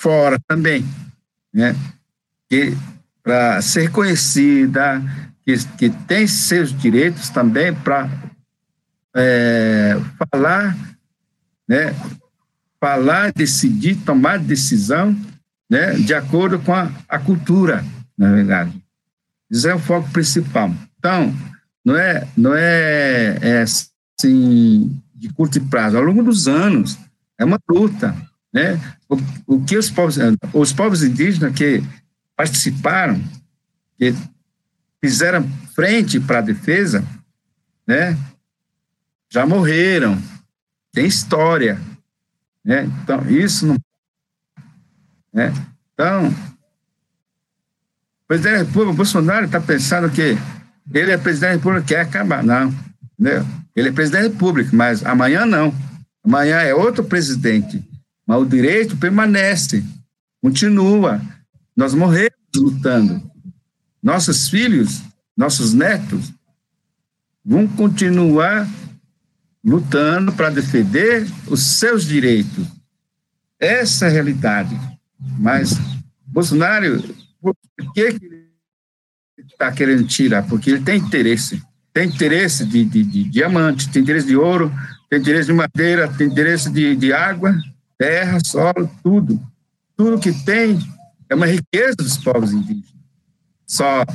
fora 0.00 0.38
também, 0.46 0.84
né, 1.58 1.74
que 2.48 2.72
para 3.20 3.60
ser 3.60 3.90
conhecida, 3.90 5.02
que, 5.44 5.56
que 5.76 5.90
tem 6.06 6.24
seus 6.24 6.72
direitos 6.72 7.30
também 7.30 7.74
para 7.74 8.08
é, 9.14 9.96
falar, 10.30 10.76
né, 11.66 11.92
falar, 12.80 13.32
decidir, 13.32 13.96
tomar 13.96 14.38
decisão, 14.38 15.18
né, 15.68 15.94
de 15.94 16.14
acordo 16.14 16.60
com 16.60 16.72
a, 16.72 16.92
a 17.08 17.18
cultura, 17.18 17.84
na 18.16 18.32
verdade. 18.32 18.72
Isso 19.50 19.68
é 19.68 19.74
o 19.74 19.80
foco 19.80 20.08
principal. 20.10 20.72
Então, 20.96 21.34
não 21.84 21.96
é, 21.96 22.28
não 22.36 22.54
é, 22.54 23.36
é 23.42 23.62
assim, 23.62 24.96
de 25.12 25.28
curto 25.30 25.60
prazo, 25.66 25.96
ao 25.96 26.04
longo 26.04 26.22
dos 26.22 26.46
anos, 26.46 26.96
é 27.36 27.44
uma 27.44 27.58
luta, 27.68 28.14
né? 28.52 28.80
O, 29.08 29.16
o 29.46 29.64
que 29.64 29.76
os 29.76 29.90
povos, 29.90 30.16
os 30.52 30.72
povos 30.72 31.02
indígenas 31.02 31.54
que 31.54 31.82
participaram, 32.36 33.22
que 33.98 34.14
fizeram 35.00 35.48
frente 35.74 36.18
para 36.20 36.38
a 36.38 36.42
defesa, 36.42 37.04
né? 37.86 38.16
Já 39.30 39.44
morreram, 39.44 40.20
tem 40.92 41.06
história, 41.06 41.80
né? 42.64 42.84
Então, 43.02 43.28
isso 43.30 43.66
não... 43.66 43.76
Né? 45.32 45.52
Então, 45.92 46.28
o 46.28 46.34
presidente 48.26 48.52
da 48.52 48.58
República, 48.58 48.96
Bolsonaro, 48.96 49.46
está 49.46 49.60
pensando 49.60 50.10
que 50.10 50.36
ele 50.92 51.12
é 51.12 51.18
presidente 51.18 51.50
da 51.50 51.56
República, 51.56 51.86
quer 51.86 52.00
acabar. 52.00 52.42
Não, 52.42 52.74
entendeu? 53.18 53.46
Ele 53.76 53.88
é 53.88 53.92
presidente 53.92 54.22
da 54.22 54.28
República, 54.28 54.70
mas 54.74 55.04
amanhã 55.04 55.44
não. 55.46 55.74
Amanhã 56.24 56.56
é 56.56 56.74
outro 56.74 57.04
presidente. 57.04 57.82
Mas 58.28 58.42
o 58.42 58.44
direito 58.44 58.98
permanece, 58.98 59.82
continua. 60.42 61.22
Nós 61.74 61.94
morremos 61.94 62.36
lutando. 62.54 63.22
Nossos 64.02 64.50
filhos, 64.50 65.02
nossos 65.34 65.72
netos 65.72 66.30
vão 67.42 67.66
continuar 67.66 68.68
lutando 69.64 70.30
para 70.32 70.50
defender 70.50 71.26
os 71.46 71.78
seus 71.78 72.04
direitos. 72.04 72.66
Essa 73.58 74.04
é 74.04 74.08
a 74.08 74.12
realidade. 74.12 74.78
Mas 75.38 75.78
Bolsonaro, 76.26 77.02
por 77.40 77.56
que 77.94 78.00
ele 78.00 78.50
está 79.38 79.72
querendo 79.72 80.06
tirar? 80.06 80.46
Porque 80.46 80.70
ele 80.70 80.84
tem 80.84 80.98
interesse 80.98 81.62
tem 81.98 82.06
interesse 82.06 82.64
de, 82.64 82.84
de, 82.84 83.02
de, 83.02 83.24
diamante, 83.24 83.88
tem 83.88 84.02
interesse 84.02 84.28
de 84.28 84.36
ouro, 84.36 84.72
tem 85.10 85.18
interesse 85.18 85.46
de 85.48 85.52
madeira, 85.52 86.06
tem 86.06 86.28
interesse 86.28 86.70
de, 86.70 86.94
de 86.94 87.12
água, 87.12 87.52
terra, 87.98 88.38
solo, 88.44 88.88
tudo. 89.02 89.40
Tudo 89.96 90.20
que 90.20 90.32
tem 90.44 90.78
é 91.28 91.34
uma 91.34 91.46
riqueza 91.46 91.96
dos 91.96 92.16
povos 92.16 92.52
indígenas. 92.52 92.94
Só, 93.66 94.06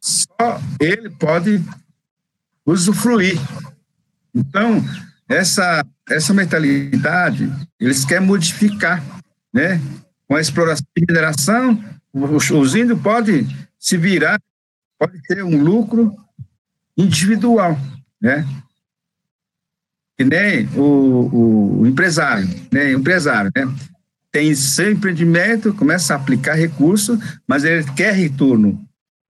só 0.00 0.60
ele 0.80 1.08
pode 1.10 1.64
usufruir. 2.66 3.38
Então, 4.34 4.84
essa, 5.28 5.86
essa 6.08 6.34
mentalidade, 6.34 7.50
eles 7.80 8.04
querem 8.04 8.26
modificar, 8.26 9.02
né? 9.52 9.80
Com 10.28 10.34
a 10.34 10.40
exploração 10.40 10.84
de 10.96 11.04
mineração, 11.08 11.84
os, 12.12 12.50
os 12.50 12.74
índios 12.74 13.00
podem 13.00 13.46
se 13.78 13.96
virar, 13.96 14.40
pode 14.98 15.22
ter 15.22 15.44
um 15.44 15.62
lucro 15.62 16.14
individual, 16.96 17.78
né? 18.20 18.44
Que 20.16 20.24
nem 20.24 20.66
o, 20.74 21.80
o 21.80 21.86
empresário, 21.86 22.48
né? 22.72 22.86
O 22.94 22.98
empresário, 22.98 23.50
né? 23.54 23.62
Tem 24.32 24.54
seu 24.54 24.90
empreendimento, 24.90 25.74
começa 25.74 26.14
a 26.14 26.16
aplicar 26.16 26.54
recurso, 26.54 27.18
mas 27.46 27.64
ele 27.64 27.84
quer 27.92 28.14
retorno, 28.14 28.82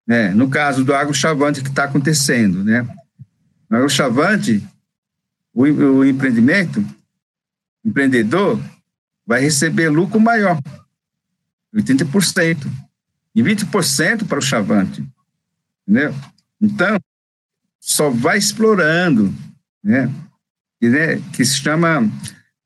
né? 0.07 0.29
No 0.29 0.49
caso 0.49 0.83
do 0.83 0.93
agro-chavante 0.93 1.61
que 1.61 1.69
está 1.69 1.83
acontecendo, 1.83 2.63
né? 2.63 2.87
No 3.69 3.77
agro-chavante, 3.77 4.65
o, 5.53 5.63
o 5.63 6.05
empreendimento, 6.05 6.79
o 7.83 7.89
empreendedor 7.89 8.61
vai 9.25 9.41
receber 9.41 9.89
lucro 9.89 10.19
maior, 10.21 10.57
80%, 11.75 12.65
e 13.35 13.43
20% 13.43 14.25
para 14.25 14.39
o 14.39 14.41
chavante, 14.41 15.05
entendeu? 15.85 16.15
Então, 16.61 16.97
só 17.79 18.09
vai 18.09 18.37
explorando, 18.37 19.33
né? 19.83 20.09
Né, 20.81 21.17
que 21.33 21.43
se 21.43 21.57
chama 21.57 22.07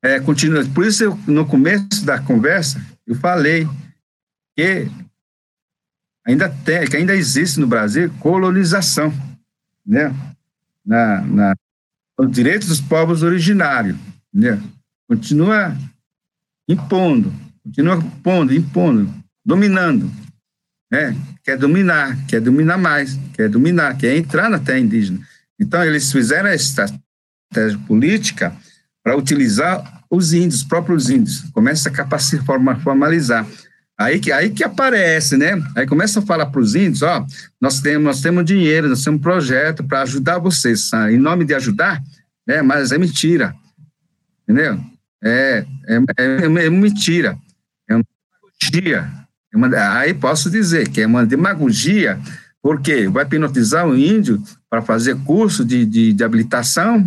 é, 0.02 0.20
continua. 0.20 0.64
Por 0.66 0.86
isso, 0.86 1.04
eu, 1.04 1.18
no 1.26 1.46
começo 1.46 2.04
da 2.04 2.20
conversa, 2.20 2.84
eu 3.06 3.14
falei 3.14 3.66
que 4.56 4.90
ainda 6.26 6.48
tem, 6.48 6.86
que 6.88 6.96
ainda 6.96 7.14
existe 7.14 7.58
no 7.58 7.66
Brasil 7.66 8.12
colonização, 8.18 9.12
né? 9.86 10.14
Na, 10.84 11.22
na 11.22 11.56
os 12.18 12.30
direitos 12.30 12.68
dos 12.68 12.80
povos 12.80 13.22
originários, 13.22 13.96
né? 14.32 14.60
Continua 15.08 15.76
impondo, 16.68 17.32
continua 17.62 17.96
impondo, 17.96 18.54
impondo, 18.54 19.14
dominando, 19.44 20.10
né? 20.90 21.16
quer 21.42 21.56
dominar, 21.56 22.16
quer 22.26 22.40
dominar 22.40 22.78
mais, 22.78 23.18
quer 23.34 23.48
dominar, 23.48 23.96
quer 23.96 24.16
entrar 24.16 24.48
na 24.48 24.58
terra 24.58 24.78
indígena. 24.78 25.20
Então, 25.58 25.82
eles 25.84 26.10
fizeram 26.10 26.48
a 26.48 26.54
estratégia 27.52 27.78
política 27.86 28.52
para 29.04 29.16
utilizar 29.16 30.02
os 30.10 30.32
índios, 30.32 30.56
os 30.56 30.64
próprios 30.64 31.10
índios, 31.10 31.42
começa 31.52 31.88
a 31.88 31.92
capacitar, 31.92 32.44
formalizar. 32.82 33.46
Aí 33.98 34.18
que, 34.18 34.32
aí 34.32 34.50
que 34.50 34.64
aparece, 34.64 35.36
né? 35.36 35.62
Aí 35.76 35.86
começa 35.86 36.18
a 36.18 36.22
falar 36.22 36.46
para 36.46 36.60
os 36.60 36.74
índios, 36.74 37.02
ó, 37.02 37.24
nós 37.60 37.80
temos, 37.80 38.04
nós 38.04 38.20
temos 38.20 38.44
dinheiro, 38.44 38.88
nós 38.88 39.04
temos 39.04 39.20
um 39.20 39.22
projeto 39.22 39.84
para 39.84 40.02
ajudar 40.02 40.38
vocês, 40.38 40.90
em 41.10 41.18
nome 41.18 41.44
de 41.44 41.54
ajudar, 41.54 42.02
né? 42.46 42.62
Mas 42.62 42.90
é 42.90 42.98
mentira, 42.98 43.54
entendeu? 44.42 44.80
É, 45.22 45.64
é, 45.86 45.96
é, 46.18 46.64
é 46.66 46.70
mentira, 46.70 47.38
é 47.88 47.94
uma 47.94 48.04
dia 48.70 49.22
é 49.52 49.56
uma, 49.56 49.68
aí 49.98 50.14
posso 50.14 50.50
dizer 50.50 50.88
que 50.88 51.02
é 51.02 51.06
uma 51.06 51.26
demagogia, 51.26 52.18
porque 52.62 53.06
vai 53.08 53.24
hipnotizar 53.24 53.86
o 53.86 53.96
índio 53.96 54.42
para 54.70 54.80
fazer 54.80 55.16
curso 55.24 55.64
de, 55.64 55.84
de, 55.84 56.12
de 56.12 56.24
habilitação, 56.24 57.06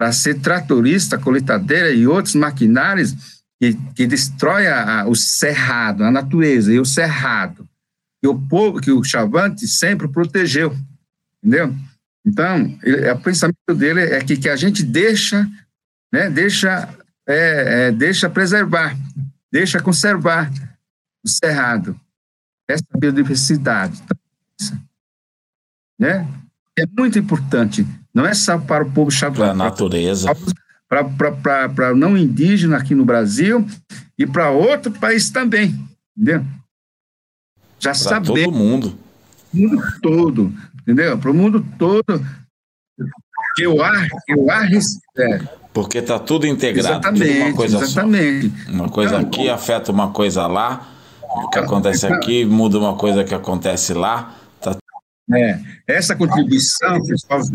para 0.00 0.12
ser 0.12 0.40
tratorista, 0.40 1.18
coletadeira 1.18 1.90
e 1.90 2.06
outros 2.06 2.34
maquinários, 2.34 3.44
que, 3.60 3.74
que 3.94 4.06
destrói 4.06 4.66
a, 4.66 5.02
a, 5.02 5.06
o 5.06 5.14
cerrado, 5.14 6.02
a 6.02 6.10
natureza 6.10 6.72
e 6.72 6.80
o 6.80 6.86
cerrado, 6.86 7.68
que 8.18 8.26
o 8.26 8.40
povo, 8.40 8.80
que 8.80 8.90
o 8.90 9.04
Chavante 9.04 9.68
sempre 9.68 10.08
protegeu, 10.08 10.74
entendeu? 11.44 11.76
Então, 12.24 12.78
ele, 12.82 13.10
o 13.10 13.20
pensamento 13.20 13.74
dele 13.76 14.00
é 14.00 14.24
que, 14.24 14.38
que 14.38 14.48
a 14.48 14.56
gente 14.56 14.82
deixa, 14.82 15.46
né, 16.10 16.30
deixa, 16.30 16.88
é, 17.28 17.88
é, 17.88 17.92
deixa 17.92 18.30
preservar, 18.30 18.96
deixa 19.52 19.82
conservar 19.82 20.50
o 21.22 21.28
cerrado, 21.28 21.94
essa 22.66 22.86
biodiversidade, 22.98 24.02
né? 25.98 26.26
É 26.78 26.86
muito 26.86 27.18
importante, 27.18 27.86
não 28.14 28.26
é 28.26 28.34
só 28.34 28.58
para 28.58 28.84
o 28.84 28.90
povo 28.90 29.10
Chavante. 29.10 29.40
Para 29.40 29.50
a 29.50 29.54
natureza 29.54 30.30
para 31.72 31.94
não 31.94 32.16
indígena 32.16 32.76
aqui 32.76 32.94
no 32.94 33.04
Brasil 33.04 33.64
e 34.18 34.26
para 34.26 34.50
outro 34.50 34.90
país 34.90 35.30
também, 35.30 35.78
entendeu? 36.16 36.44
Já 37.78 37.94
sabemos. 37.94 38.30
Para 38.30 38.44
todo 38.44 38.54
mundo. 38.56 38.98
O 39.54 39.56
mundo 39.56 39.82
todo, 40.02 40.52
entendeu? 40.82 41.16
Para 41.16 41.30
o 41.30 41.34
mundo 41.34 41.64
todo. 41.78 42.26
Que 43.56 43.66
o 43.66 43.80
ar, 43.82 44.06
o 44.36 44.50
ar 44.50 44.68
é. 44.72 45.40
Porque 45.72 45.98
está 45.98 46.18
tudo 46.18 46.46
integrado. 46.46 46.88
Exatamente, 46.88 47.40
uma 47.40 47.54
coisa 47.54 47.78
exatamente. 47.78 48.50
Só. 48.50 48.72
Uma 48.72 48.88
coisa 48.88 49.16
então, 49.16 49.28
aqui 49.28 49.48
afeta 49.48 49.92
uma 49.92 50.10
coisa 50.10 50.46
lá, 50.48 50.88
o 51.22 51.48
que 51.48 51.58
acontece 51.60 52.06
então, 52.06 52.16
aqui 52.16 52.44
muda 52.44 52.78
uma 52.78 52.96
coisa 52.96 53.22
que 53.22 53.34
acontece 53.34 53.94
lá. 53.94 54.34
É, 55.32 55.60
essa 55.86 56.16
contribuição. 56.16 57.00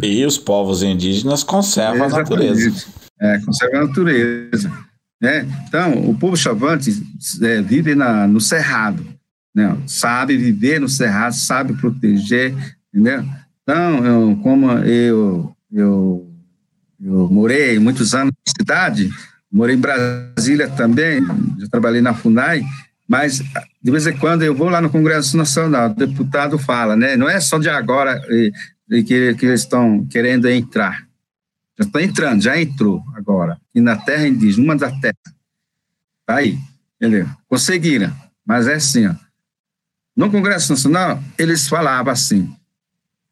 E 0.02 0.26
os 0.26 0.38
povos 0.38 0.84
indígenas 0.84 1.44
conservam 1.44 2.06
a 2.06 2.10
natureza. 2.10 2.86
É, 3.20 3.40
conserva 3.40 3.78
a 3.78 3.88
natureza. 3.88 4.72
Né? 5.22 5.48
Então, 5.68 6.10
o 6.10 6.18
povo 6.18 6.36
chavante 6.36 6.92
é, 7.42 7.62
vive 7.62 7.96
na, 7.96 8.28
no 8.28 8.42
cerrado, 8.42 9.06
né? 9.54 9.78
sabe 9.88 10.38
viver 10.38 10.80
no 10.80 10.90
cerrado, 10.90 11.34
sabe 11.34 11.74
proteger, 11.74 12.54
entendeu? 12.94 13.26
Então, 13.64 14.06
eu, 14.06 14.40
como 14.44 14.72
eu, 14.72 15.56
eu, 15.72 16.30
eu 17.02 17.30
morei 17.32 17.80
muitos 17.80 18.14
anos 18.14 18.34
na 18.46 18.54
cidade, 18.56 19.10
morei 19.52 19.76
em 19.76 19.80
Brasília 19.80 20.70
também, 20.70 21.22
já 21.58 21.68
trabalhei 21.72 22.02
na 22.02 22.14
FUNAI, 22.14 22.64
mas 23.08 23.40
de 23.82 23.92
vez 23.92 24.08
em 24.08 24.18
quando 24.18 24.44
eu 24.44 24.56
vou 24.56 24.70
lá 24.70 24.82
no 24.82 24.90
Congresso 24.90 25.38
Nacional, 25.38 25.92
o 25.92 25.94
deputado 25.94 26.58
fala, 26.58 26.96
né? 26.96 27.16
Não 27.16 27.30
é 27.30 27.40
só 27.40 27.60
de 27.60 27.70
agora 27.70 28.20
e, 28.30 28.52
e 28.90 29.04
que, 29.04 29.36
que 29.36 29.46
eles 29.46 29.62
estão 29.62 30.06
querendo 30.08 30.50
entrar. 30.50 31.06
Já 31.78 31.86
está 31.86 32.02
entrando, 32.02 32.42
já 32.42 32.60
entrou 32.60 33.04
agora. 33.16 33.60
E 33.74 33.82
na 33.82 33.98
terra 33.98 34.28
indígena, 34.28 34.64
uma 34.64 34.76
da 34.76 34.90
terra. 35.00 35.16
Está 36.22 36.38
aí. 36.38 36.58
Entendeu? 36.96 37.28
Conseguiram. 37.48 38.16
Mas 38.46 38.68
é 38.68 38.76
assim, 38.76 39.06
ó. 39.08 39.16
No 40.16 40.32
Congresso 40.32 40.72
Nacional, 40.72 41.22
eles 41.38 41.68
falavam 41.68 42.12
assim: 42.12 42.56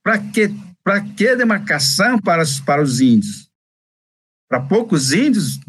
para 0.04 0.20
que, 0.20 0.54
pra 0.84 1.02
que 1.02 1.36
demarcação 1.36 2.20
para, 2.20 2.44
para 2.66 2.82
os 2.82 3.00
índios? 3.00 3.50
Para 4.50 4.60
poucos 4.60 5.14
índios, 5.14 5.60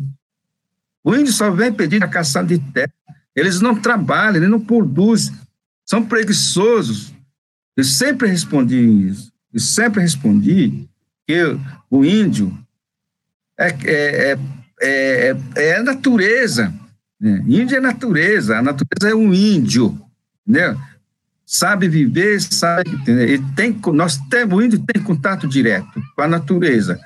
o 1.03 1.15
índio 1.15 1.33
só 1.33 1.51
vem 1.51 1.73
pedir 1.73 2.03
a 2.03 2.09
caçada 2.09 2.49
de 2.49 2.59
terra. 2.73 2.93
Eles 3.35 3.61
não 3.61 3.75
trabalham, 3.75 4.37
eles 4.37 4.51
não 4.51 4.61
produzem, 4.61 5.35
são 5.85 6.05
preguiçosos. 6.05 7.13
Eu 7.77 7.85
sempre 7.85 8.29
respondi 8.29 8.77
isso. 8.77 9.33
Eu 9.53 9.61
sempre 9.61 10.01
respondi 10.01 10.89
que 11.27 11.57
o 11.91 12.05
índio 12.05 12.57
é, 13.59 13.69
é, 13.69 14.39
é, 14.81 15.37
é, 15.57 15.69
é 15.69 15.83
natureza. 15.83 16.73
Né? 17.21 17.43
Índio 17.47 17.77
é 17.77 17.81
natureza, 17.81 18.59
a 18.59 18.63
natureza 18.63 19.11
é 19.11 19.15
um 19.15 19.33
índio, 19.33 19.99
entendeu? 20.47 20.79
Sabe 21.47 21.89
viver, 21.89 22.41
sabe, 22.41 22.91
entendeu? 22.91 23.29
E 23.35 23.39
tem, 23.55 23.79
nós 23.93 24.19
temos, 24.29 24.59
o 24.59 24.63
índio 24.63 24.83
tem 24.85 25.03
contato 25.03 25.47
direto 25.47 26.03
com 26.15 26.23
a 26.23 26.29
natureza, 26.29 27.01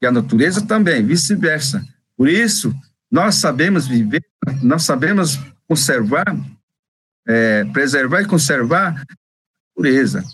e 0.00 0.06
a 0.06 0.10
natureza 0.10 0.62
também, 0.62 1.04
vice-versa. 1.04 1.84
Por 2.16 2.28
isso, 2.28 2.74
nós 3.10 3.34
sabemos 3.34 3.86
viver, 3.86 4.24
nós 4.62 4.82
sabemos 4.82 5.38
conservar, 5.68 6.36
é, 7.26 7.64
preservar 7.66 8.22
e 8.22 8.26
conservar 8.26 8.88
a 8.88 9.06
natureza. 9.76 10.24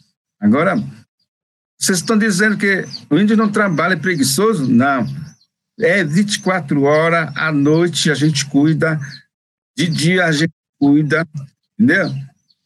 Agora, 0.40 0.76
vocês 1.78 1.98
estão 1.98 2.16
dizendo 2.16 2.56
que 2.56 2.84
o 3.10 3.18
índio 3.18 3.36
não 3.36 3.50
trabalha 3.50 3.96
preguiçoso? 3.96 4.66
Não. 4.68 5.06
É 5.78 6.02
24 6.02 6.82
horas, 6.82 7.30
à 7.36 7.52
noite 7.52 8.10
a 8.10 8.14
gente 8.14 8.46
cuida, 8.46 8.98
de 9.76 9.86
dia 9.88 10.24
a 10.24 10.32
gente 10.32 10.54
cuida, 10.78 11.26
entendeu? 11.78 12.14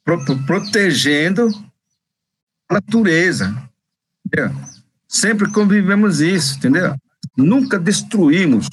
Pro, 0.04 0.24
protegendo 0.46 1.48
a 2.68 2.74
natureza, 2.74 3.68
entendeu? 4.24 4.54
Sempre 5.08 5.50
convivemos 5.50 6.20
isso, 6.20 6.56
entendeu? 6.56 6.94
Nunca 7.36 7.80
destruímos, 7.80 8.68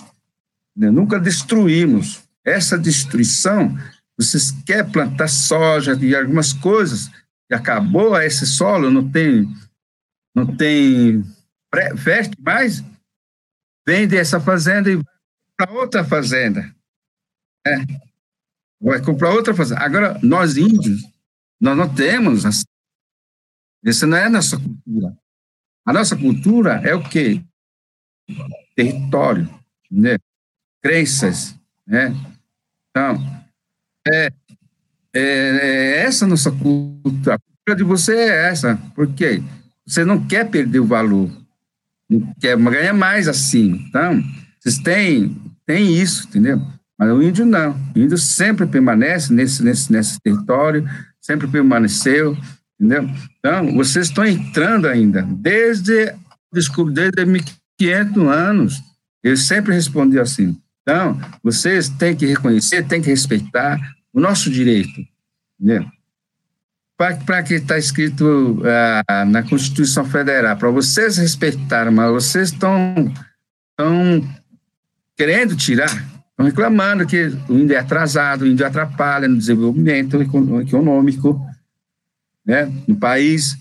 entendeu? 0.76 0.94
nunca 0.94 1.20
destruímos. 1.20 2.27
Essa 2.48 2.78
destruição, 2.78 3.78
vocês 4.18 4.52
querem 4.66 4.90
plantar 4.90 5.28
soja 5.28 5.94
e 6.02 6.16
algumas 6.16 6.54
coisas, 6.54 7.12
e 7.52 7.54
acabou 7.54 8.20
esse 8.22 8.46
solo, 8.48 8.90
não 8.90 9.12
tem 9.12 9.46
não 10.34 10.56
tem 10.56 11.24
fértil 11.98 12.40
mais, 12.40 12.84
vende 13.88 14.16
essa 14.16 14.40
fazenda 14.40 14.90
e 14.90 14.96
vai 14.96 15.06
para 15.58 15.74
outra 15.74 16.06
fazenda. 16.06 16.74
É. 17.66 17.78
Vai 18.80 19.04
comprar 19.04 19.32
outra 19.32 19.56
fazenda. 19.56 19.82
Agora, 19.82 20.20
nós 20.22 20.56
índios, 20.58 21.02
nós 21.60 21.76
não 21.76 21.92
temos. 21.94 22.46
Assim. 22.46 22.64
Essa 23.84 24.06
não 24.06 24.16
é 24.16 24.26
a 24.26 24.30
nossa 24.30 24.58
cultura. 24.58 25.18
A 25.84 25.94
nossa 25.94 26.16
cultura 26.16 26.74
é 26.84 26.94
o 26.94 27.04
quê? 27.10 27.44
Território, 28.76 29.50
né? 29.90 30.18
crenças. 30.84 31.58
Né? 31.86 32.14
Então, 32.98 33.24
é, 34.08 34.32
é, 35.14 35.22
é 35.22 35.98
essa 36.00 36.26
nossa 36.26 36.52
cultura. 36.52 37.36
A 37.36 37.40
cultura 37.40 37.76
de 37.78 37.84
você 37.84 38.16
é 38.16 38.50
essa. 38.50 38.76
Por 38.96 39.14
quê? 39.14 39.44
Você 39.86 40.04
não 40.04 40.26
quer 40.26 40.50
perder 40.50 40.80
o 40.80 40.86
valor, 40.86 41.30
não 42.10 42.34
quer 42.40 42.58
ganhar 42.58 42.94
mais 42.94 43.28
assim. 43.28 43.86
Então, 43.88 44.24
vocês 44.60 44.80
têm, 44.80 45.40
têm 45.64 45.96
isso, 45.96 46.28
entendeu? 46.28 46.60
Mas 46.98 47.12
o 47.12 47.22
índio 47.22 47.46
não. 47.46 47.80
O 47.96 48.00
índio 48.00 48.18
sempre 48.18 48.66
permanece 48.66 49.32
nesse, 49.32 49.64
nesse, 49.64 49.92
nesse 49.92 50.20
território, 50.20 50.84
sempre 51.22 51.48
permaneceu, 51.48 52.36
entendeu? 52.80 53.08
Então, 53.38 53.76
vocês 53.76 54.08
estão 54.08 54.26
entrando 54.26 54.88
ainda, 54.88 55.22
desde, 55.22 56.16
desculpe, 56.52 56.94
desde 56.94 57.24
1500 57.24 58.24
anos. 58.24 58.82
Ele 59.24 59.38
sempre 59.38 59.76
respondeu 59.76 60.24
assim. 60.24 60.60
Então, 60.88 61.20
vocês 61.44 61.90
têm 61.90 62.16
que 62.16 62.26
reconhecer, 62.26 62.88
têm 62.88 63.02
que 63.02 63.10
respeitar 63.10 63.78
o 64.14 64.22
nosso 64.22 64.50
direito, 64.50 65.06
para 66.96 67.44
que 67.44 67.56
está 67.56 67.78
escrito 67.78 68.62
uh, 68.62 69.26
na 69.26 69.44
Constituição 69.44 70.06
Federal, 70.06 70.56
para 70.56 70.72
vocês 70.72 71.18
respeitarem, 71.18 71.94
mas 71.94 72.10
vocês 72.10 72.54
estão 72.54 73.14
querendo 75.18 75.58
tirar, 75.58 75.92
estão 76.30 76.46
reclamando 76.46 77.06
que 77.06 77.34
o 77.50 77.54
índio 77.54 77.76
é 77.76 77.80
atrasado, 77.80 78.44
o 78.44 78.48
índio 78.48 78.66
atrapalha 78.66 79.28
no 79.28 79.38
desenvolvimento 79.38 80.22
econômico 80.22 81.46
né, 82.46 82.72
no 82.88 82.96
país, 82.96 83.58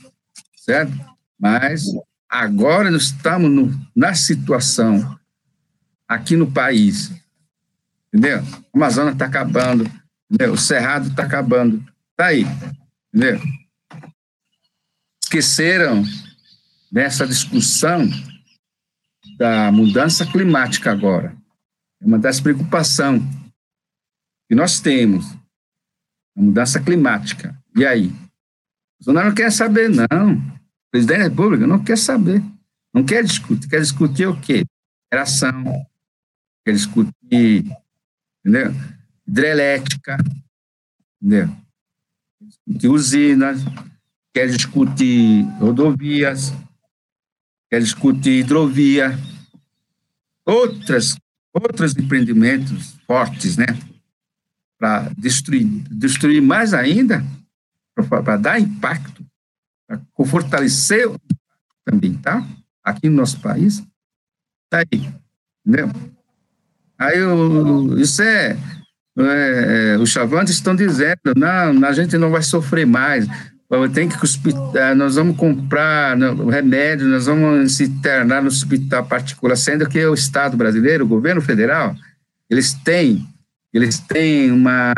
certo? 0.65 0.93
Mas 1.37 1.83
agora 2.31 2.89
nós 2.89 3.07
estamos 3.07 3.51
no, 3.51 3.75
na 3.97 4.15
situação 4.15 5.16
aqui 6.09 6.37
no 6.37 6.51
país, 6.51 7.13
entendeu? 8.09 8.39
A 8.41 8.77
Amazônia 8.77 9.13
está 9.13 9.27
acabando, 9.27 9.91
entendeu? 10.31 10.55
o 10.55 10.59
Cerrado 10.59 11.09
está 11.09 11.25
acabando, 11.25 11.85
está 12.11 12.27
aí. 12.27 12.45
Entendeu? 13.13 13.41
Esqueceram 15.23 16.05
nessa 16.93 17.27
discussão 17.27 18.09
da 19.39 19.71
mudança 19.73 20.25
climática 20.25 20.91
agora. 20.91 21.37
É 22.01 22.07
uma 22.07 22.19
das 22.19 22.41
preocupações 22.41 23.23
que 24.49 24.55
nós 24.55 24.81
temos, 24.81 25.27
a 26.37 26.41
mudança 26.43 26.81
climática. 26.81 27.57
E 27.75 27.85
aí? 27.85 28.07
O 28.07 29.05
Bolsonaro 29.05 29.29
não 29.29 29.35
quer 29.35 29.51
saber, 29.51 29.91
não. 29.91 30.37
O 30.39 30.91
presidente 30.91 31.19
da 31.19 31.25
República 31.25 31.67
não 31.67 31.83
quer 31.83 31.99
saber. 31.99 32.43
Não 32.95 33.05
quer 33.05 33.25
discutir. 33.25 33.69
Quer 33.69 33.81
discutir 33.81 34.27
o 34.27 34.41
quê? 34.41 34.65
Geração. 35.13 35.87
Quer 36.67 36.73
discutir, 36.73 37.65
entendeu? 38.45 38.75
Hidrelétrica, 39.25 40.19
entendeu? 41.23 41.57
discutir 42.41 42.89
usinas, 42.89 43.61
quer 44.35 44.49
discutir 44.49 45.45
rodovias, 45.61 46.53
quer 47.71 47.81
discutir 47.81 48.41
hidrovia, 48.41 49.17
outras 50.45 51.17
outros 51.55 51.97
empreendimentos 51.97 52.97
fortes, 53.07 53.57
né? 53.57 53.67
Para 54.77 55.09
destruir, 55.17 55.65
destruir 55.89 56.43
mais 56.43 56.75
ainda, 56.75 57.25
para 57.95 58.37
dar 58.37 58.59
impacto, 58.59 59.25
para 59.87 60.01
fortalecer 60.27 61.09
também, 61.85 62.15
tá? 62.15 62.45
Aqui 62.83 63.09
no 63.09 63.15
nosso 63.19 63.41
país. 63.41 63.85
Tá 64.69 64.81
aí, 64.81 65.09
entendeu? 65.65 66.16
Aí 66.99 67.23
o, 67.23 67.99
isso 67.99 68.23
é, 68.23 68.57
é, 69.19 69.95
é 69.95 69.99
os 69.99 70.11
chavantes 70.11 70.55
estão 70.55 70.75
dizendo, 70.75 71.35
não, 71.37 71.87
a 71.87 71.93
gente 71.93 72.17
não 72.17 72.31
vai 72.31 72.43
sofrer 72.43 72.87
mais, 72.87 73.27
tem 73.93 74.09
que 74.09 74.23
hospital, 74.23 74.95
nós 74.95 75.17
vamos 75.17 75.37
comprar 75.37 76.17
remédio, 76.17 77.09
nós 77.09 77.27
vamos 77.27 77.77
se 77.77 77.85
internar 77.85 78.41
no 78.41 78.49
hospital 78.49 79.05
particular, 79.05 79.57
sendo 79.57 79.89
que 79.89 80.05
o 80.05 80.15
Estado 80.15 80.57
brasileiro, 80.57 81.05
o 81.05 81.09
governo 81.09 81.41
federal, 81.41 81.95
eles 82.49 82.73
têm, 82.73 83.27
eles 83.75 83.99
têm 83.99 84.53
uma, 84.53 84.95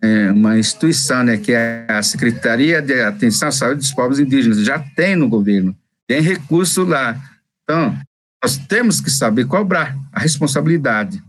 é, 0.00 0.30
uma 0.30 0.58
instituição, 0.58 1.24
né, 1.24 1.36
que 1.36 1.52
é 1.52 1.86
a 1.88 2.02
Secretaria 2.02 2.80
de 2.80 3.00
Atenção 3.02 3.48
à 3.48 3.52
Saúde 3.52 3.80
dos 3.80 3.92
Povos 3.92 4.20
Indígenas, 4.20 4.64
já 4.64 4.78
tem 4.78 5.16
no 5.16 5.28
governo, 5.28 5.76
tem 6.06 6.20
recurso 6.20 6.84
lá. 6.84 7.20
Então, 7.64 7.98
nós 8.42 8.56
temos 8.56 9.00
que 9.00 9.10
saber 9.10 9.46
cobrar 9.46 9.96
a 10.12 10.18
responsabilidade. 10.18 11.22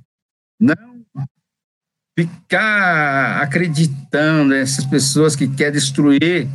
Não 0.59 0.75
ficar 2.17 3.41
acreditando 3.41 4.49
nessas 4.49 4.85
pessoas 4.85 5.35
que 5.35 5.47
querem 5.47 5.73
destruir 5.73 6.47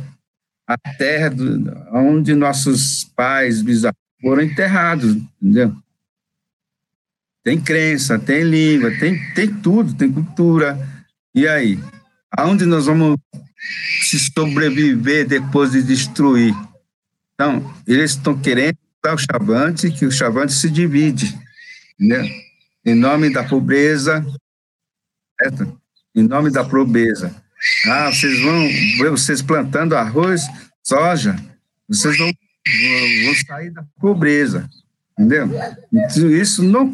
a 0.67 0.77
terra 0.97 1.29
do, 1.29 1.73
onde 1.93 2.33
nossos 2.35 3.03
pais, 3.15 3.63
foram 4.21 4.43
enterrados, 4.43 5.15
entendeu? 5.41 5.75
Tem 7.43 7.59
crença, 7.59 8.19
tem 8.19 8.43
língua, 8.43 8.91
tem, 8.99 9.33
tem 9.33 9.53
tudo, 9.61 9.95
tem 9.95 10.11
cultura. 10.11 10.77
E 11.33 11.47
aí? 11.47 11.79
Aonde 12.31 12.65
nós 12.65 12.85
vamos 12.85 13.17
se 14.01 14.19
sobreviver 14.19 15.27
depois 15.27 15.71
de 15.71 15.81
destruir? 15.81 16.53
Então, 17.33 17.73
eles 17.87 18.11
estão 18.11 18.37
querendo 18.37 18.77
o 19.07 19.17
Chavante, 19.17 19.91
que 19.91 20.05
o 20.05 20.11
Chavante 20.11 20.53
se 20.53 20.69
divide, 20.69 21.37
né? 21.99 22.29
em 22.85 22.93
nome 22.93 23.31
da 23.31 23.43
pobreza, 23.43 24.25
certo? 25.41 25.79
em 26.15 26.23
nome 26.23 26.51
da 26.51 26.63
pobreza. 26.63 27.33
Ah, 27.85 28.11
vocês 28.11 28.39
vão, 28.41 28.69
vocês 29.11 29.41
plantando 29.41 29.95
arroz, 29.95 30.43
soja, 30.83 31.35
vocês 31.87 32.17
vão, 32.17 32.27
vão 32.27 33.35
sair 33.47 33.69
da 33.71 33.83
pobreza, 33.99 34.69
entendeu? 35.17 35.49
Então, 35.91 36.29
isso 36.29 36.63
não 36.63 36.93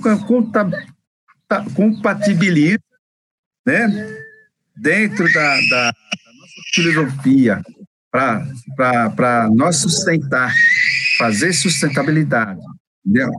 compatibiliza, 1.76 2.80
né, 3.66 3.88
dentro 4.76 5.32
da, 5.32 5.56
da, 5.70 5.92
da 5.92 6.34
nossa 6.40 6.62
filosofia, 6.74 7.64
para 8.12 9.50
nós 9.54 9.78
sustentar 9.78 10.54
fazer 11.18 11.54
sustentabilidade, 11.54 12.60
entendeu? 13.06 13.32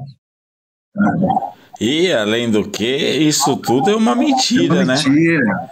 E, 1.81 2.11
além 2.13 2.51
do 2.51 2.69
que, 2.69 2.97
isso 2.97 3.57
tudo 3.57 3.91
é 3.91 3.97
uma 3.97 4.15
mentira, 4.15 4.77
é 4.81 4.85
uma 4.85 4.95
mentira. 4.95 5.45
né? 5.45 5.69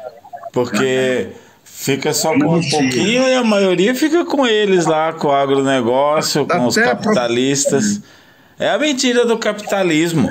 Porque 0.53 1.29
fica 1.65 2.13
só 2.13 2.31
com 2.39 2.57
um 2.59 2.71
pouquinho 2.71 3.27
e 3.27 3.35
a 3.35 3.43
maioria 3.43 3.95
fica 3.95 4.25
com 4.25 4.47
eles 4.47 4.87
lá, 4.87 5.13
com 5.13 5.29
o 5.29 5.33
agronegócio, 5.33 6.47
com 6.47 6.67
os 6.67 6.77
capitalistas. 6.77 8.03
É 8.59 8.71
a 8.71 8.79
mentira 8.79 9.27
do 9.27 9.37
capitalismo. 9.37 10.31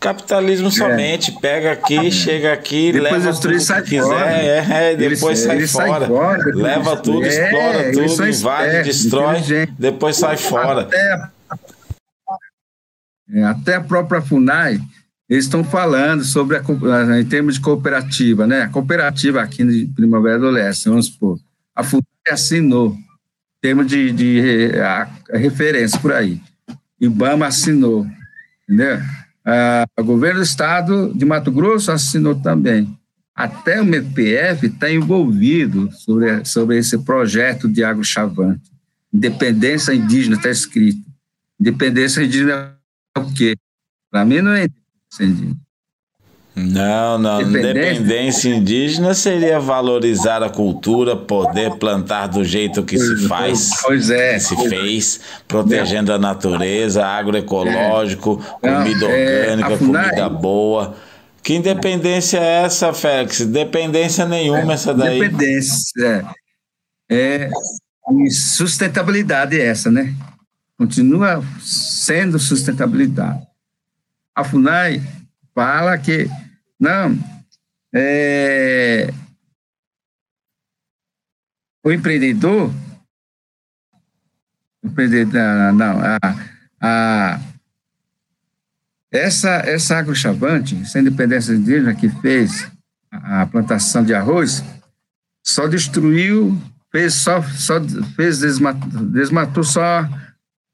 Capitalismo 0.00 0.68
é. 0.68 0.70
somente 0.70 1.30
é. 1.30 1.40
pega 1.40 1.72
aqui, 1.72 2.10
chega 2.10 2.52
aqui, 2.52 2.92
depois 2.92 3.24
leva 3.24 3.40
tudo 3.40 3.52
que 3.82 3.90
quiser, 3.90 4.02
fora. 4.02 4.30
é, 4.30 4.92
é, 4.92 4.96
depois 4.96 5.38
sai, 5.38 5.66
fora. 5.66 5.98
sai, 5.98 6.06
fora. 6.08 6.44
Depois 6.44 6.56
leva 6.56 6.96
tudo, 6.96 7.24
é, 7.24 7.28
explora 7.28 7.92
tudo, 7.92 8.28
invade, 8.28 8.82
destrói, 8.84 9.42
depois 9.78 10.16
sai 10.16 10.36
fora. 10.36 10.80
Até, 10.82 11.28
é, 13.30 13.44
até 13.44 13.74
a 13.74 13.80
própria 13.82 14.22
FUNAI, 14.22 14.80
eles 15.28 15.44
estão 15.44 15.62
falando 15.62 16.24
sobre, 16.24 16.56
a, 16.56 17.20
em 17.20 17.24
termos 17.26 17.56
de 17.56 17.60
cooperativa, 17.60 18.46
né? 18.46 18.62
A 18.62 18.68
cooperativa 18.68 19.42
aqui 19.42 19.62
de 19.62 19.92
Primavera 19.94 20.38
do 20.38 20.48
Leste, 20.48 20.88
vamos 20.88 21.06
supor, 21.06 21.38
a 21.76 21.82
FUNAI 21.82 22.02
assinou, 22.30 22.92
em 22.92 23.60
termos 23.60 23.86
de, 23.86 24.10
de 24.10 24.72
a, 24.80 25.06
a 25.34 25.36
referência 25.36 26.00
por 26.00 26.12
aí. 26.14 26.40
IBAMA 27.00 27.46
assinou, 27.46 28.06
entendeu? 28.64 28.98
Ah, 29.44 29.86
o 29.98 30.04
governo 30.04 30.40
do 30.40 30.44
estado 30.44 31.12
de 31.14 31.24
Mato 31.24 31.50
Grosso 31.50 31.90
assinou 31.90 32.34
também. 32.34 32.94
Até 33.34 33.80
o 33.80 33.84
MPF 33.84 34.66
está 34.66 34.90
envolvido 34.90 35.90
sobre, 35.92 36.44
sobre 36.44 36.78
esse 36.78 36.98
projeto 36.98 37.68
de 37.68 37.84
agrochavante. 37.84 38.70
Independência 39.12 39.94
indígena 39.94 40.36
está 40.36 40.50
escrito. 40.50 41.00
Independência 41.58 42.22
indígena 42.22 42.76
é 43.16 43.20
o 43.20 43.32
quê? 43.32 43.56
Para 44.10 44.24
mim 44.24 44.40
não 44.40 44.52
é 44.52 44.64
independência 44.64 45.24
indígena. 45.24 45.67
Não, 46.58 47.18
não. 47.18 47.42
Independência 47.42 48.48
indígena 48.48 49.14
seria 49.14 49.60
valorizar 49.60 50.42
a 50.42 50.50
cultura, 50.50 51.14
poder 51.16 51.76
plantar 51.76 52.26
do 52.26 52.44
jeito 52.44 52.82
que 52.82 52.98
se 52.98 53.28
faz, 53.28 53.70
pois 53.82 54.10
é, 54.10 54.34
que 54.34 54.40
se 54.40 54.68
fez, 54.68 55.20
protegendo 55.46 56.12
a 56.12 56.18
natureza, 56.18 57.06
agroecológico, 57.06 58.44
é. 58.62 58.74
comida 58.74 59.06
é, 59.06 59.40
orgânica, 59.52 59.78
comida 59.78 60.28
boa. 60.28 60.96
Que 61.42 61.54
independência 61.54 62.38
é 62.38 62.64
essa, 62.64 62.92
Félix? 62.92 63.46
Dependência 63.46 64.26
nenhuma 64.26 64.72
é, 64.72 64.74
essa 64.74 64.92
daí. 64.92 65.20
Dependência. 65.20 66.26
É, 67.10 67.48
é 67.48 67.50
sustentabilidade 68.30 69.58
é 69.58 69.66
essa, 69.66 69.90
né? 69.90 70.12
Continua 70.76 71.42
sendo 71.60 72.38
sustentabilidade. 72.38 73.46
A 74.34 74.44
FUNAI 74.44 75.02
fala 75.54 75.96
que 75.98 76.28
não. 76.78 77.18
É, 77.94 79.12
o 81.84 81.90
empreendedor, 81.90 82.70
o 84.82 84.88
empreendedor, 84.88 85.72
não, 85.72 85.98
a, 86.00 86.18
a, 86.80 87.40
essa, 89.10 89.48
essa 89.64 89.96
agrochavante, 89.96 90.76
essa 90.82 91.00
independência 91.00 91.52
indígena 91.52 91.94
que 91.94 92.08
fez 92.20 92.70
a, 93.10 93.46
plantação 93.46 94.04
de 94.04 94.14
arroz, 94.14 94.62
só 95.42 95.66
destruiu, 95.66 96.60
fez 96.92 97.14
só, 97.14 97.42
só 97.42 97.80
fez 98.14 98.40
desmatou, 98.40 99.06
desmatou 99.06 99.64
só 99.64 100.06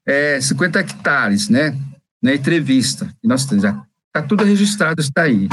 é, 0.07 0.40
50 0.40 0.80
hectares, 0.80 1.48
né? 1.48 1.78
Na 2.20 2.34
entrevista 2.34 3.09
nós 3.22 3.44
já 3.44 3.84
está 4.07 4.26
tudo 4.26 4.42
registrado, 4.42 5.00
está 5.00 5.22
aí. 5.22 5.48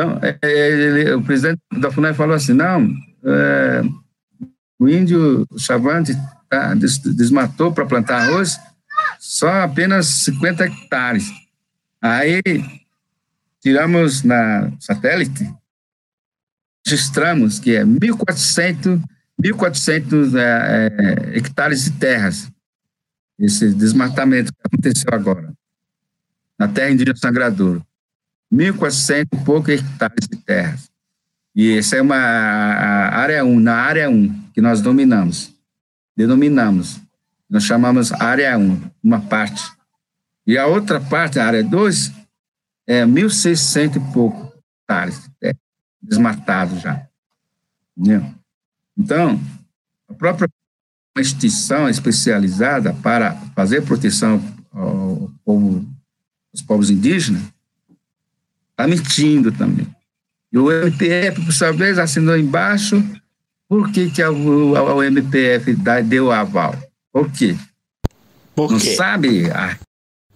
Então, 0.00 0.18
é, 0.22 0.38
é, 0.40 0.70
ele, 0.70 1.12
o 1.12 1.22
presidente 1.22 1.60
da 1.78 1.90
FUNAI 1.90 2.14
falou 2.14 2.34
assim, 2.34 2.54
não, 2.54 2.90
é, 3.22 3.82
o 4.78 4.88
índio 4.88 5.46
Chavante 5.58 6.16
tá, 6.48 6.74
des, 6.74 6.96
desmatou 6.98 7.70
para 7.70 7.84
plantar 7.84 8.22
arroz 8.22 8.58
só 9.18 9.62
apenas 9.62 10.06
50 10.24 10.64
hectares. 10.64 11.30
Aí, 12.00 12.40
tiramos 13.60 14.22
na 14.22 14.72
satélite, 14.80 15.52
registramos 16.86 17.58
que 17.58 17.76
é 17.76 17.84
1.400 17.84 19.02
1.400 19.42 20.34
é, 20.38 21.32
é, 21.32 21.38
hectares 21.38 21.84
de 21.84 21.92
terras. 21.92 22.50
Esse 23.38 23.72
desmatamento 23.72 24.52
que 24.52 24.60
aconteceu 24.64 25.08
agora, 25.12 25.52
na 26.58 26.68
terra 26.68 26.90
indígena 26.90 27.16
Sangradouro. 27.16 27.84
1.400 28.52 29.26
e 29.32 29.44
poucos 29.44 29.74
hectares 29.74 30.28
de 30.28 30.36
terras. 30.36 30.90
E 31.54 31.76
essa 31.76 31.96
é 31.96 32.02
uma 32.02 32.16
área 32.16 33.44
1, 33.44 33.60
na 33.60 33.74
área 33.74 34.08
1, 34.08 34.50
que 34.52 34.60
nós 34.60 34.80
dominamos, 34.80 35.52
denominamos. 36.16 37.00
Nós 37.48 37.64
chamamos 37.64 38.12
área 38.12 38.56
1, 38.56 38.80
uma 39.02 39.20
parte. 39.20 39.62
E 40.46 40.56
a 40.56 40.66
outra 40.66 41.00
parte, 41.00 41.38
a 41.38 41.46
área 41.46 41.62
2, 41.62 42.12
é 42.86 43.04
1.600 43.04 43.96
e 43.96 44.12
pouco 44.12 44.52
hectares 44.82 45.22
de 45.22 45.30
terra, 45.40 45.58
desmatado 46.02 46.78
já. 46.78 47.06
Entendeu? 47.96 48.34
Então, 48.96 49.40
a 50.08 50.14
própria 50.14 50.48
instituição 51.18 51.88
especializada 51.88 52.94
para 52.94 53.34
fazer 53.54 53.82
proteção 53.82 54.42
ao 54.72 55.30
povo, 55.44 55.86
aos 56.52 56.62
povos 56.62 56.90
indígenas, 56.90 57.42
Está 58.80 58.88
mentindo 58.88 59.52
também. 59.52 59.86
E 60.52 60.58
o 60.58 60.70
MPF, 60.70 61.44
por 61.44 61.52
sua 61.52 61.72
vez, 61.72 61.98
assinou 61.98 62.36
embaixo. 62.36 63.02
Por 63.68 63.90
que, 63.92 64.10
que 64.10 64.22
o, 64.24 64.72
o 64.72 65.02
MPF 65.02 65.76
deu 66.04 66.26
o 66.26 66.32
aval? 66.32 66.74
Por 67.12 67.30
quê? 67.30 67.56
Por 68.54 68.72
não 68.72 68.80
sabe 68.80 69.50
a 69.50 69.78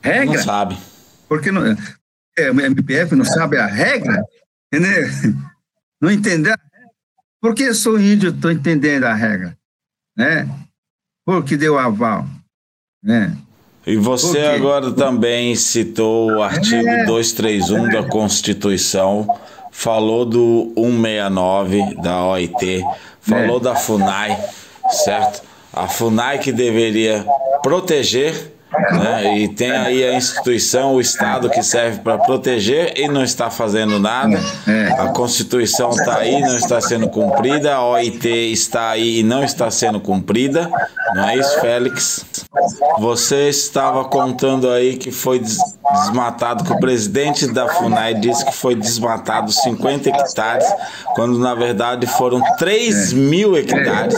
regra? 0.01 0.37
Não 0.37 0.43
sabe. 0.43 0.79
Porque 1.29 1.51
não, 1.51 1.63
é, 2.39 2.51
o 2.51 2.61
MPF 2.61 3.15
não 3.15 3.25
sabe 3.25 3.57
a 3.57 3.67
regra, 3.67 4.23
entendeu? 4.73 5.09
Não 6.01 6.11
entendeu? 6.11 6.55
Por 7.41 7.55
que 7.55 7.63
eu 7.63 7.75
sou 7.75 7.99
índio 7.99 8.29
estou 8.29 8.51
entendendo 8.51 9.05
a 9.05 9.15
regra? 9.15 9.57
Né? 10.15 10.47
Por 11.25 11.43
que 11.43 11.57
deu 11.57 11.79
aval? 11.79 12.29
Né? 13.03 13.35
E 13.87 13.97
você 13.97 14.41
agora 14.41 14.91
também 14.93 15.55
citou 15.55 16.31
o 16.33 16.43
artigo 16.43 16.89
é, 16.89 17.05
231 17.05 17.87
é, 17.87 17.93
da 17.93 18.03
Constituição, 18.09 19.29
falou 19.71 20.25
do 20.25 20.73
169 20.75 21.97
da 21.97 22.25
OIT, 22.25 22.83
falou 23.21 23.59
é. 23.59 23.61
da 23.61 23.75
FUNAI, 23.75 24.39
certo? 24.89 25.43
A 25.71 25.87
FUNAI 25.87 26.39
que 26.39 26.51
deveria 26.51 27.27
proteger 27.63 28.54
né? 28.93 29.39
E 29.39 29.49
tem 29.49 29.71
aí 29.71 30.05
a 30.05 30.15
instituição, 30.15 30.95
o 30.95 31.01
Estado 31.01 31.51
que 31.51 31.63
serve 31.63 32.01
para 32.01 32.19
proteger 32.19 32.95
e 32.97 33.09
não 33.09 33.23
está 33.23 33.51
fazendo 33.51 33.99
nada. 33.99 34.39
É. 34.67 35.01
A 35.01 35.09
Constituição 35.09 35.91
está 35.91 36.19
aí, 36.19 36.41
não 36.41 36.57
está 36.57 36.81
sendo 36.81 37.09
cumprida. 37.09 37.75
A 37.75 37.87
OIT 37.87 38.29
está 38.29 38.91
aí 38.91 39.21
e 39.21 39.23
não 39.23 39.45
está 39.45 39.71
sendo 39.71 40.01
cumprida. 40.01 40.71
Não 41.15 41.29
é 41.29 41.37
isso, 41.37 41.61
Félix? 41.61 42.25
Você 42.99 43.49
estava 43.49 44.05
contando 44.05 44.71
aí 44.71 44.97
que 44.97 45.11
foi 45.11 45.41
desmatado, 45.93 46.65
que 46.65 46.73
o 46.73 46.81
presidente 46.81 47.47
da 47.53 47.69
FUNAI 47.69 48.15
disse 48.15 48.45
que 48.45 48.55
foi 48.55 48.75
desmatado 48.75 49.53
50 49.53 50.09
hectares, 50.09 50.67
quando 51.15 51.39
na 51.39 51.55
verdade 51.55 52.07
foram 52.07 52.41
3 52.57 53.13
mil 53.13 53.57
hectares. 53.57 54.17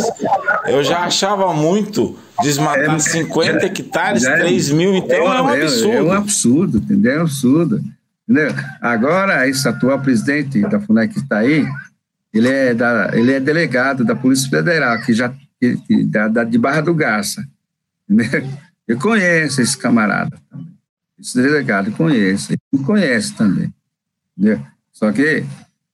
Eu 0.66 0.82
já 0.84 1.00
achava 1.00 1.52
muito 1.52 2.16
Desmatar 2.42 2.96
é, 2.96 2.98
50 2.98 3.50
é, 3.50 3.64
hectares, 3.64 4.24
é, 4.24 4.36
3 4.36 4.70
mil, 4.70 4.94
então 4.94 5.16
é, 5.16 5.42
um 5.42 5.48
absurdo. 5.48 5.92
É, 5.92 6.02
um 6.02 6.12
absurdo, 6.12 6.78
entendeu? 6.78 7.12
É 7.12 7.18
um 7.18 7.22
absurdo. 7.22 7.84
Entendeu? 8.28 8.54
Agora, 8.80 9.48
esse 9.48 9.66
atual 9.66 10.00
presidente 10.00 10.60
da 10.62 10.80
FUNEC 10.80 11.14
que 11.14 11.20
está 11.20 11.38
aí, 11.38 11.66
ele 12.34 12.48
é, 12.48 12.74
da, 12.74 13.10
ele 13.14 13.32
é 13.32 13.40
delegado 13.40 14.04
da 14.04 14.14
Polícia 14.14 14.50
Federal, 14.50 15.00
que 15.00 15.14
já 15.14 15.32
que, 15.58 16.04
da, 16.04 16.28
da, 16.28 16.44
de 16.44 16.58
Barra 16.58 16.82
do 16.82 16.94
Garça. 16.94 17.46
Entendeu? 18.08 18.48
Eu 18.86 18.98
conheço 18.98 19.62
esse 19.62 19.76
camarada 19.76 20.36
também. 20.50 20.75
Esse 21.18 21.40
delegado 21.40 21.90
conhece, 21.92 22.58
ele 22.72 22.84
conhece 22.84 23.34
também. 23.34 23.72
Entendeu? 24.36 24.64
Só 24.92 25.10
que 25.12 25.44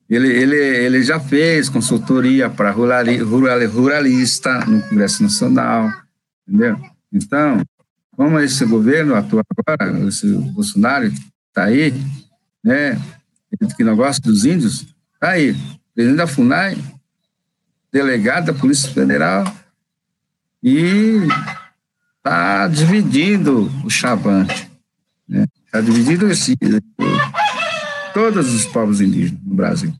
ele, 0.08 0.28
ele, 0.28 0.56
ele 0.56 1.02
já 1.02 1.18
fez 1.20 1.68
consultoria 1.68 2.50
para 2.50 2.70
ruralista 2.70 4.64
no 4.66 4.82
Congresso 4.82 5.22
Nacional, 5.22 5.90
Entendeu? 6.46 6.78
Então, 7.12 7.62
como 8.16 8.38
esse 8.38 8.64
governo 8.64 9.14
atua 9.14 9.42
agora, 9.56 10.08
esse 10.08 10.26
Bolsonaro 10.26 11.06
está 11.06 11.64
aí, 11.64 11.94
né, 12.62 13.00
que 13.76 13.84
não 13.84 13.96
gosta 13.96 14.20
dos 14.28 14.44
índios, 14.44 14.86
está 15.14 15.30
aí. 15.30 15.56
Presidente 15.94 16.18
da 16.18 16.26
FUNAI, 16.26 16.76
delegado 17.92 18.46
da 18.46 18.54
Polícia 18.54 18.90
Federal, 18.90 19.44
e 20.62 21.20
está 22.16 22.66
dividindo 22.68 23.70
o 23.84 23.90
chavante. 23.90 24.70
Está 25.72 25.80
né? 25.80 25.80
Tá 25.80 25.80
dividindo 25.80 26.30
esse, 26.30 26.54
todos 28.12 28.52
os 28.52 28.66
povos 28.66 29.00
indígenas 29.00 29.42
no 29.42 29.54
Brasil. 29.54 29.94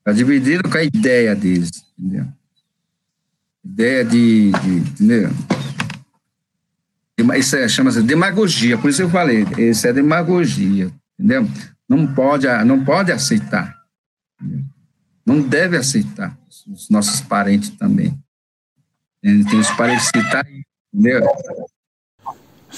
Está 0.00 0.12
dividido 0.12 0.68
com 0.68 0.76
a 0.76 0.84
ideia 0.84 1.34
deles, 1.34 1.70
entendeu? 1.98 2.26
Ideia 3.64 4.04
de, 4.04 4.50
de 4.52 4.68
entendeu? 4.68 5.30
Isso 7.36 7.56
é, 7.56 7.66
chama-se 7.68 8.02
demagogia, 8.02 8.76
por 8.76 8.90
isso 8.90 9.02
eu 9.02 9.10
falei, 9.10 9.46
isso 9.56 9.86
é 9.86 9.92
demagogia, 9.92 10.92
entendeu? 11.18 11.48
Não 11.88 12.06
pode, 12.14 12.46
não 12.66 12.84
pode 12.84 13.10
aceitar. 13.10 13.76
Entendeu? 14.40 14.64
Não 15.24 15.40
deve 15.40 15.76
aceitar 15.76 16.38
os 16.66 16.88
nossos 16.90 17.20
parentes 17.20 17.70
também. 17.70 18.18
Tem 19.22 19.58
os 19.58 19.70
parentes 19.70 20.10
que 20.10 20.22
tá 20.30 20.44
entendeu? 20.92 21.26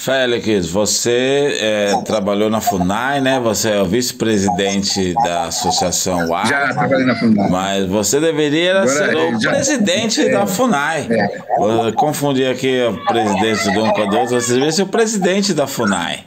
Félix, 0.01 0.67
você 0.67 1.59
é, 1.59 2.01
trabalhou 2.01 2.49
na 2.49 2.59
FUNAI, 2.59 3.21
né? 3.21 3.39
Você 3.39 3.69
é 3.69 3.81
o 3.83 3.85
vice-presidente 3.85 5.13
da 5.13 5.43
Associação 5.43 6.33
A. 6.33 6.43
Já 6.43 6.73
trabalhei 6.73 7.05
na 7.05 7.15
FUNAI. 7.15 7.49
Mas 7.51 7.85
você 7.87 8.19
deveria 8.19 8.81
Agora, 8.81 8.87
ser 8.87 9.15
o 9.15 9.39
já, 9.39 9.51
presidente 9.51 10.21
é, 10.21 10.31
da 10.31 10.47
FUNAI. 10.47 11.07
É. 11.07 11.91
Confundir 11.91 12.49
aqui 12.49 12.81
o 12.81 13.05
presidente 13.05 13.71
do 13.75 13.83
um 13.83 13.91
com 13.91 14.01
o 14.01 14.15
outro, 14.17 14.41
você 14.41 14.53
deveria 14.53 14.71
ser 14.71 14.81
o 14.81 14.87
presidente 14.87 15.53
da 15.53 15.67
FUNAI. 15.67 16.25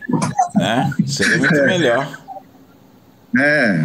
Né? 0.54 0.92
Seria 1.04 1.38
muito 1.38 1.56
é. 1.56 1.66
melhor. 1.66 2.08
É. 3.36 3.80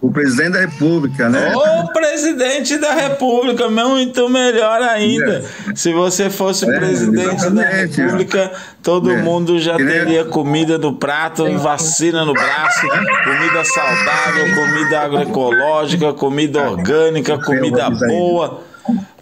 O 0.00 0.10
presidente 0.10 0.52
da 0.52 0.60
República, 0.60 1.28
né? 1.28 1.54
O 1.54 1.92
presidente 1.92 2.78
da 2.78 2.94
República, 2.94 3.68
muito 3.68 4.30
melhor 4.30 4.80
ainda. 4.80 5.44
É. 5.68 5.74
Se 5.74 5.92
você 5.92 6.30
fosse 6.30 6.64
é, 6.64 6.78
presidente 6.78 7.50
da 7.50 7.68
República, 7.68 8.50
todo 8.82 9.10
é. 9.10 9.20
mundo 9.20 9.58
já 9.58 9.76
teria 9.76 10.24
comida 10.24 10.78
no 10.78 10.96
prato, 10.96 11.44
vacina 11.58 12.24
no 12.24 12.32
braço, 12.32 12.88
comida 12.88 13.62
saudável, 13.62 14.54
comida 14.54 15.00
agroecológica, 15.00 16.14
comida 16.14 16.70
orgânica, 16.70 17.36
comida 17.38 17.90
boa, 17.90 18.64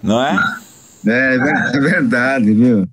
não 0.00 0.22
é? 0.24 0.38
É, 1.04 1.34
é 1.74 1.80
verdade, 1.80 2.52
viu? 2.52 2.86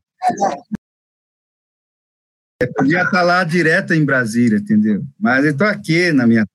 Eu 2.60 2.74
podia 2.74 3.04
estar 3.04 3.22
lá 3.22 3.44
direto 3.44 3.94
em 3.94 4.04
Brasília, 4.04 4.58
entendeu? 4.58 5.04
Mas 5.20 5.46
eu 5.46 5.52
estou 5.52 5.68
aqui 5.68 6.12
na 6.12 6.26
minha 6.26 6.46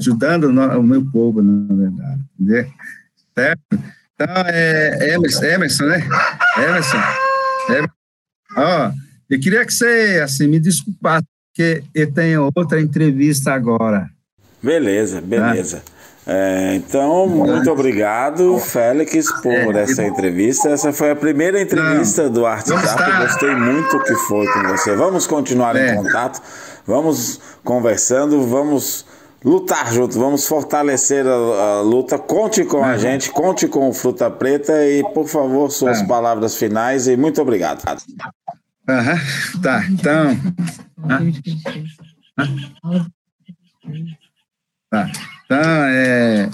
ajudando 0.00 0.44
o 0.44 0.82
meu 0.82 1.04
povo, 1.12 1.42
na 1.42 1.74
verdade. 1.74 2.20
Entendeu? 2.38 2.66
Certo? 3.34 3.60
Então, 4.14 4.34
é 4.46 5.14
Emerson, 5.14 5.44
Emerson 5.44 5.84
né? 5.84 6.08
Emerson. 6.58 6.98
Emerson. 7.68 7.94
Ó, 8.56 8.90
eu 9.30 9.40
queria 9.40 9.64
que 9.64 9.72
você, 9.72 10.20
assim, 10.24 10.48
me 10.48 10.58
desculpasse, 10.58 11.24
porque 11.52 11.84
eu 11.94 12.12
tenho 12.12 12.50
outra 12.54 12.80
entrevista 12.80 13.52
agora. 13.52 14.08
Beleza, 14.62 15.20
beleza. 15.20 15.78
Tá? 15.78 16.00
É, 16.26 16.74
então, 16.74 17.26
muito 17.26 17.70
obrigado, 17.70 18.58
Félix, 18.58 19.32
por 19.42 19.74
é, 19.74 19.82
essa 19.82 20.04
entrevista. 20.04 20.68
Essa 20.68 20.92
foi 20.92 21.10
a 21.10 21.16
primeira 21.16 21.60
entrevista 21.60 22.24
não, 22.24 22.32
do 22.32 22.42
Tap. 22.42 23.22
Gostei 23.22 23.54
muito 23.54 24.02
que 24.04 24.14
foi 24.14 24.46
com 24.46 24.68
você. 24.68 24.94
Vamos 24.94 25.26
continuar 25.26 25.76
é. 25.76 25.92
em 25.92 25.96
contato, 25.96 26.42
vamos 26.86 27.40
conversando, 27.64 28.46
vamos 28.46 29.06
lutar 29.44 29.92
junto, 29.92 30.18
vamos 30.18 30.46
fortalecer 30.46 31.26
a, 31.26 31.30
a 31.30 31.80
luta. 31.82 32.18
Conte 32.18 32.64
com 32.64 32.78
uhum. 32.78 32.84
a 32.84 32.96
gente, 32.96 33.30
conte 33.30 33.66
com 33.66 33.88
o 33.88 33.92
Fruta 33.92 34.30
Preta 34.30 34.86
e, 34.86 35.02
por 35.12 35.26
favor, 35.26 35.70
suas 35.70 36.00
uhum. 36.00 36.06
palavras 36.06 36.56
finais 36.56 37.06
e 37.08 37.16
muito 37.16 37.40
obrigado. 37.40 37.82
Uhum. 38.88 39.60
Tá, 39.62 39.84
então. 39.86 40.36
Tá, 44.90 45.10
então, 45.44 45.84
é, 45.84 46.50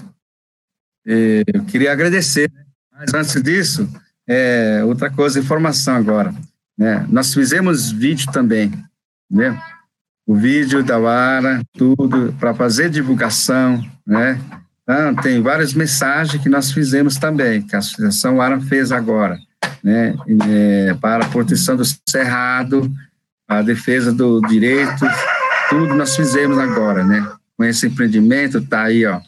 é, 1.07 1.43
eu 1.55 1.65
queria 1.65 1.93
agradecer, 1.93 2.51
mas 2.93 3.15
antes 3.15 3.43
disso, 3.43 3.89
é, 4.29 4.83
outra 4.85 5.11
coisa, 5.11 5.39
informação 5.39 5.95
agora. 5.97 6.35
Né? 6.77 7.07
Nós 7.09 7.33
fizemos 7.33 7.91
vídeo 7.91 8.31
também, 8.31 8.73
né? 9.31 9.59
O 10.27 10.35
vídeo 10.35 10.83
da 10.83 10.99
Wara, 10.99 11.63
tudo, 11.73 12.35
para 12.39 12.53
fazer 12.53 12.91
divulgação, 12.91 13.81
né? 14.05 14.41
Então, 14.83 15.15
tem 15.17 15.41
várias 15.41 15.73
mensagens 15.73 16.43
que 16.43 16.49
nós 16.49 16.73
fizemos 16.73 17.17
também, 17.17 17.63
que 17.63 17.77
a 17.77 17.79
Associação 17.79 18.37
Wara 18.37 18.61
fez 18.61 18.91
agora, 18.91 19.39
né? 19.83 20.17
É, 20.49 20.95
para 20.95 21.25
a 21.25 21.29
proteção 21.29 21.77
do 21.77 21.85
cerrado, 22.09 22.93
a 23.47 23.63
defesa 23.63 24.13
do 24.13 24.41
direito, 24.43 25.07
tudo 25.69 25.95
nós 25.95 26.17
fizemos 26.17 26.59
agora, 26.59 27.05
né? 27.05 27.27
Com 27.57 27.65
esse 27.65 27.87
empreendimento, 27.87 28.61
tá 28.61 28.83
aí, 28.83 29.07
ó, 29.07 29.21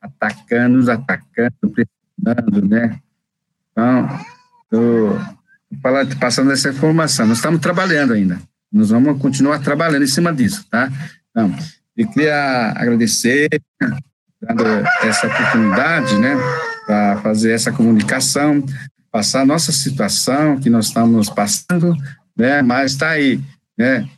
atacando, 0.00 0.76
nos 0.76 0.88
atacando, 0.88 1.54
pressionando, 1.72 2.68
né? 2.68 2.98
Então, 3.72 4.20
tô 4.70 5.16
passando 6.18 6.52
essa 6.52 6.68
informação. 6.68 7.26
Nós 7.26 7.38
estamos 7.38 7.60
trabalhando 7.60 8.12
ainda. 8.12 8.38
Nós 8.72 8.90
vamos 8.90 9.20
continuar 9.20 9.58
trabalhando 9.58 10.04
em 10.04 10.08
cima 10.08 10.32
disso, 10.32 10.64
tá? 10.70 10.90
Então, 11.30 11.54
eu 11.96 12.08
queria 12.08 12.72
agradecer 12.76 13.48
dando 14.40 14.64
essa 15.02 15.26
oportunidade, 15.26 16.16
né, 16.18 16.34
para 16.86 17.18
fazer 17.18 17.52
essa 17.52 17.70
comunicação, 17.70 18.64
passar 19.10 19.42
a 19.42 19.46
nossa 19.46 19.70
situação 19.70 20.58
que 20.58 20.70
nós 20.70 20.86
estamos 20.86 21.28
passando, 21.28 21.94
né, 22.36 22.62
mas 22.62 22.92
está 22.92 23.10
aí, 23.10 23.40
né, 23.76 24.08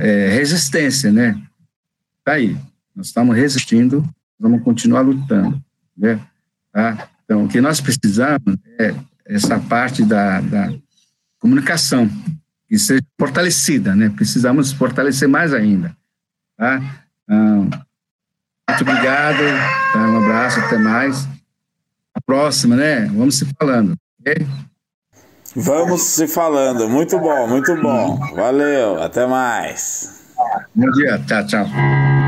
é, 0.00 0.28
resistência, 0.28 1.10
né, 1.10 1.40
está 2.18 2.32
aí, 2.32 2.56
nós 2.94 3.06
estamos 3.06 3.34
resistindo, 3.34 4.06
vamos 4.38 4.62
continuar 4.62 5.00
lutando, 5.00 5.60
né, 5.96 6.20
tá? 6.72 7.08
Então, 7.24 7.44
o 7.44 7.48
que 7.48 7.60
nós 7.60 7.80
precisamos 7.80 8.56
é 8.78 8.94
essa 9.24 9.58
parte 9.58 10.04
da, 10.04 10.40
da 10.40 10.72
comunicação, 11.40 12.08
que 12.68 12.78
seja 12.78 13.02
fortalecida, 13.18 13.94
né? 13.94 14.12
Precisamos 14.14 14.72
fortalecer 14.72 15.28
mais 15.28 15.54
ainda, 15.54 15.96
tá? 16.56 16.80
Ah, 17.28 17.86
muito 18.68 18.82
obrigado, 18.82 19.38
tá? 19.92 19.98
um 19.98 20.24
abraço, 20.24 20.60
até 20.60 20.78
mais. 20.78 21.28
A 22.14 22.20
próxima, 22.20 22.76
né? 22.76 23.06
Vamos 23.06 23.36
se 23.36 23.46
falando, 23.58 23.94
ok? 24.20 24.46
Vamos 25.54 26.02
se 26.02 26.26
falando. 26.26 26.88
Muito 26.88 27.18
bom, 27.18 27.46
muito 27.48 27.74
bom. 27.80 28.18
Valeu, 28.34 29.02
até 29.02 29.26
mais. 29.26 30.34
Bom 30.74 30.90
dia, 30.92 31.18
tchau, 31.26 31.46
tchau. 31.46 32.25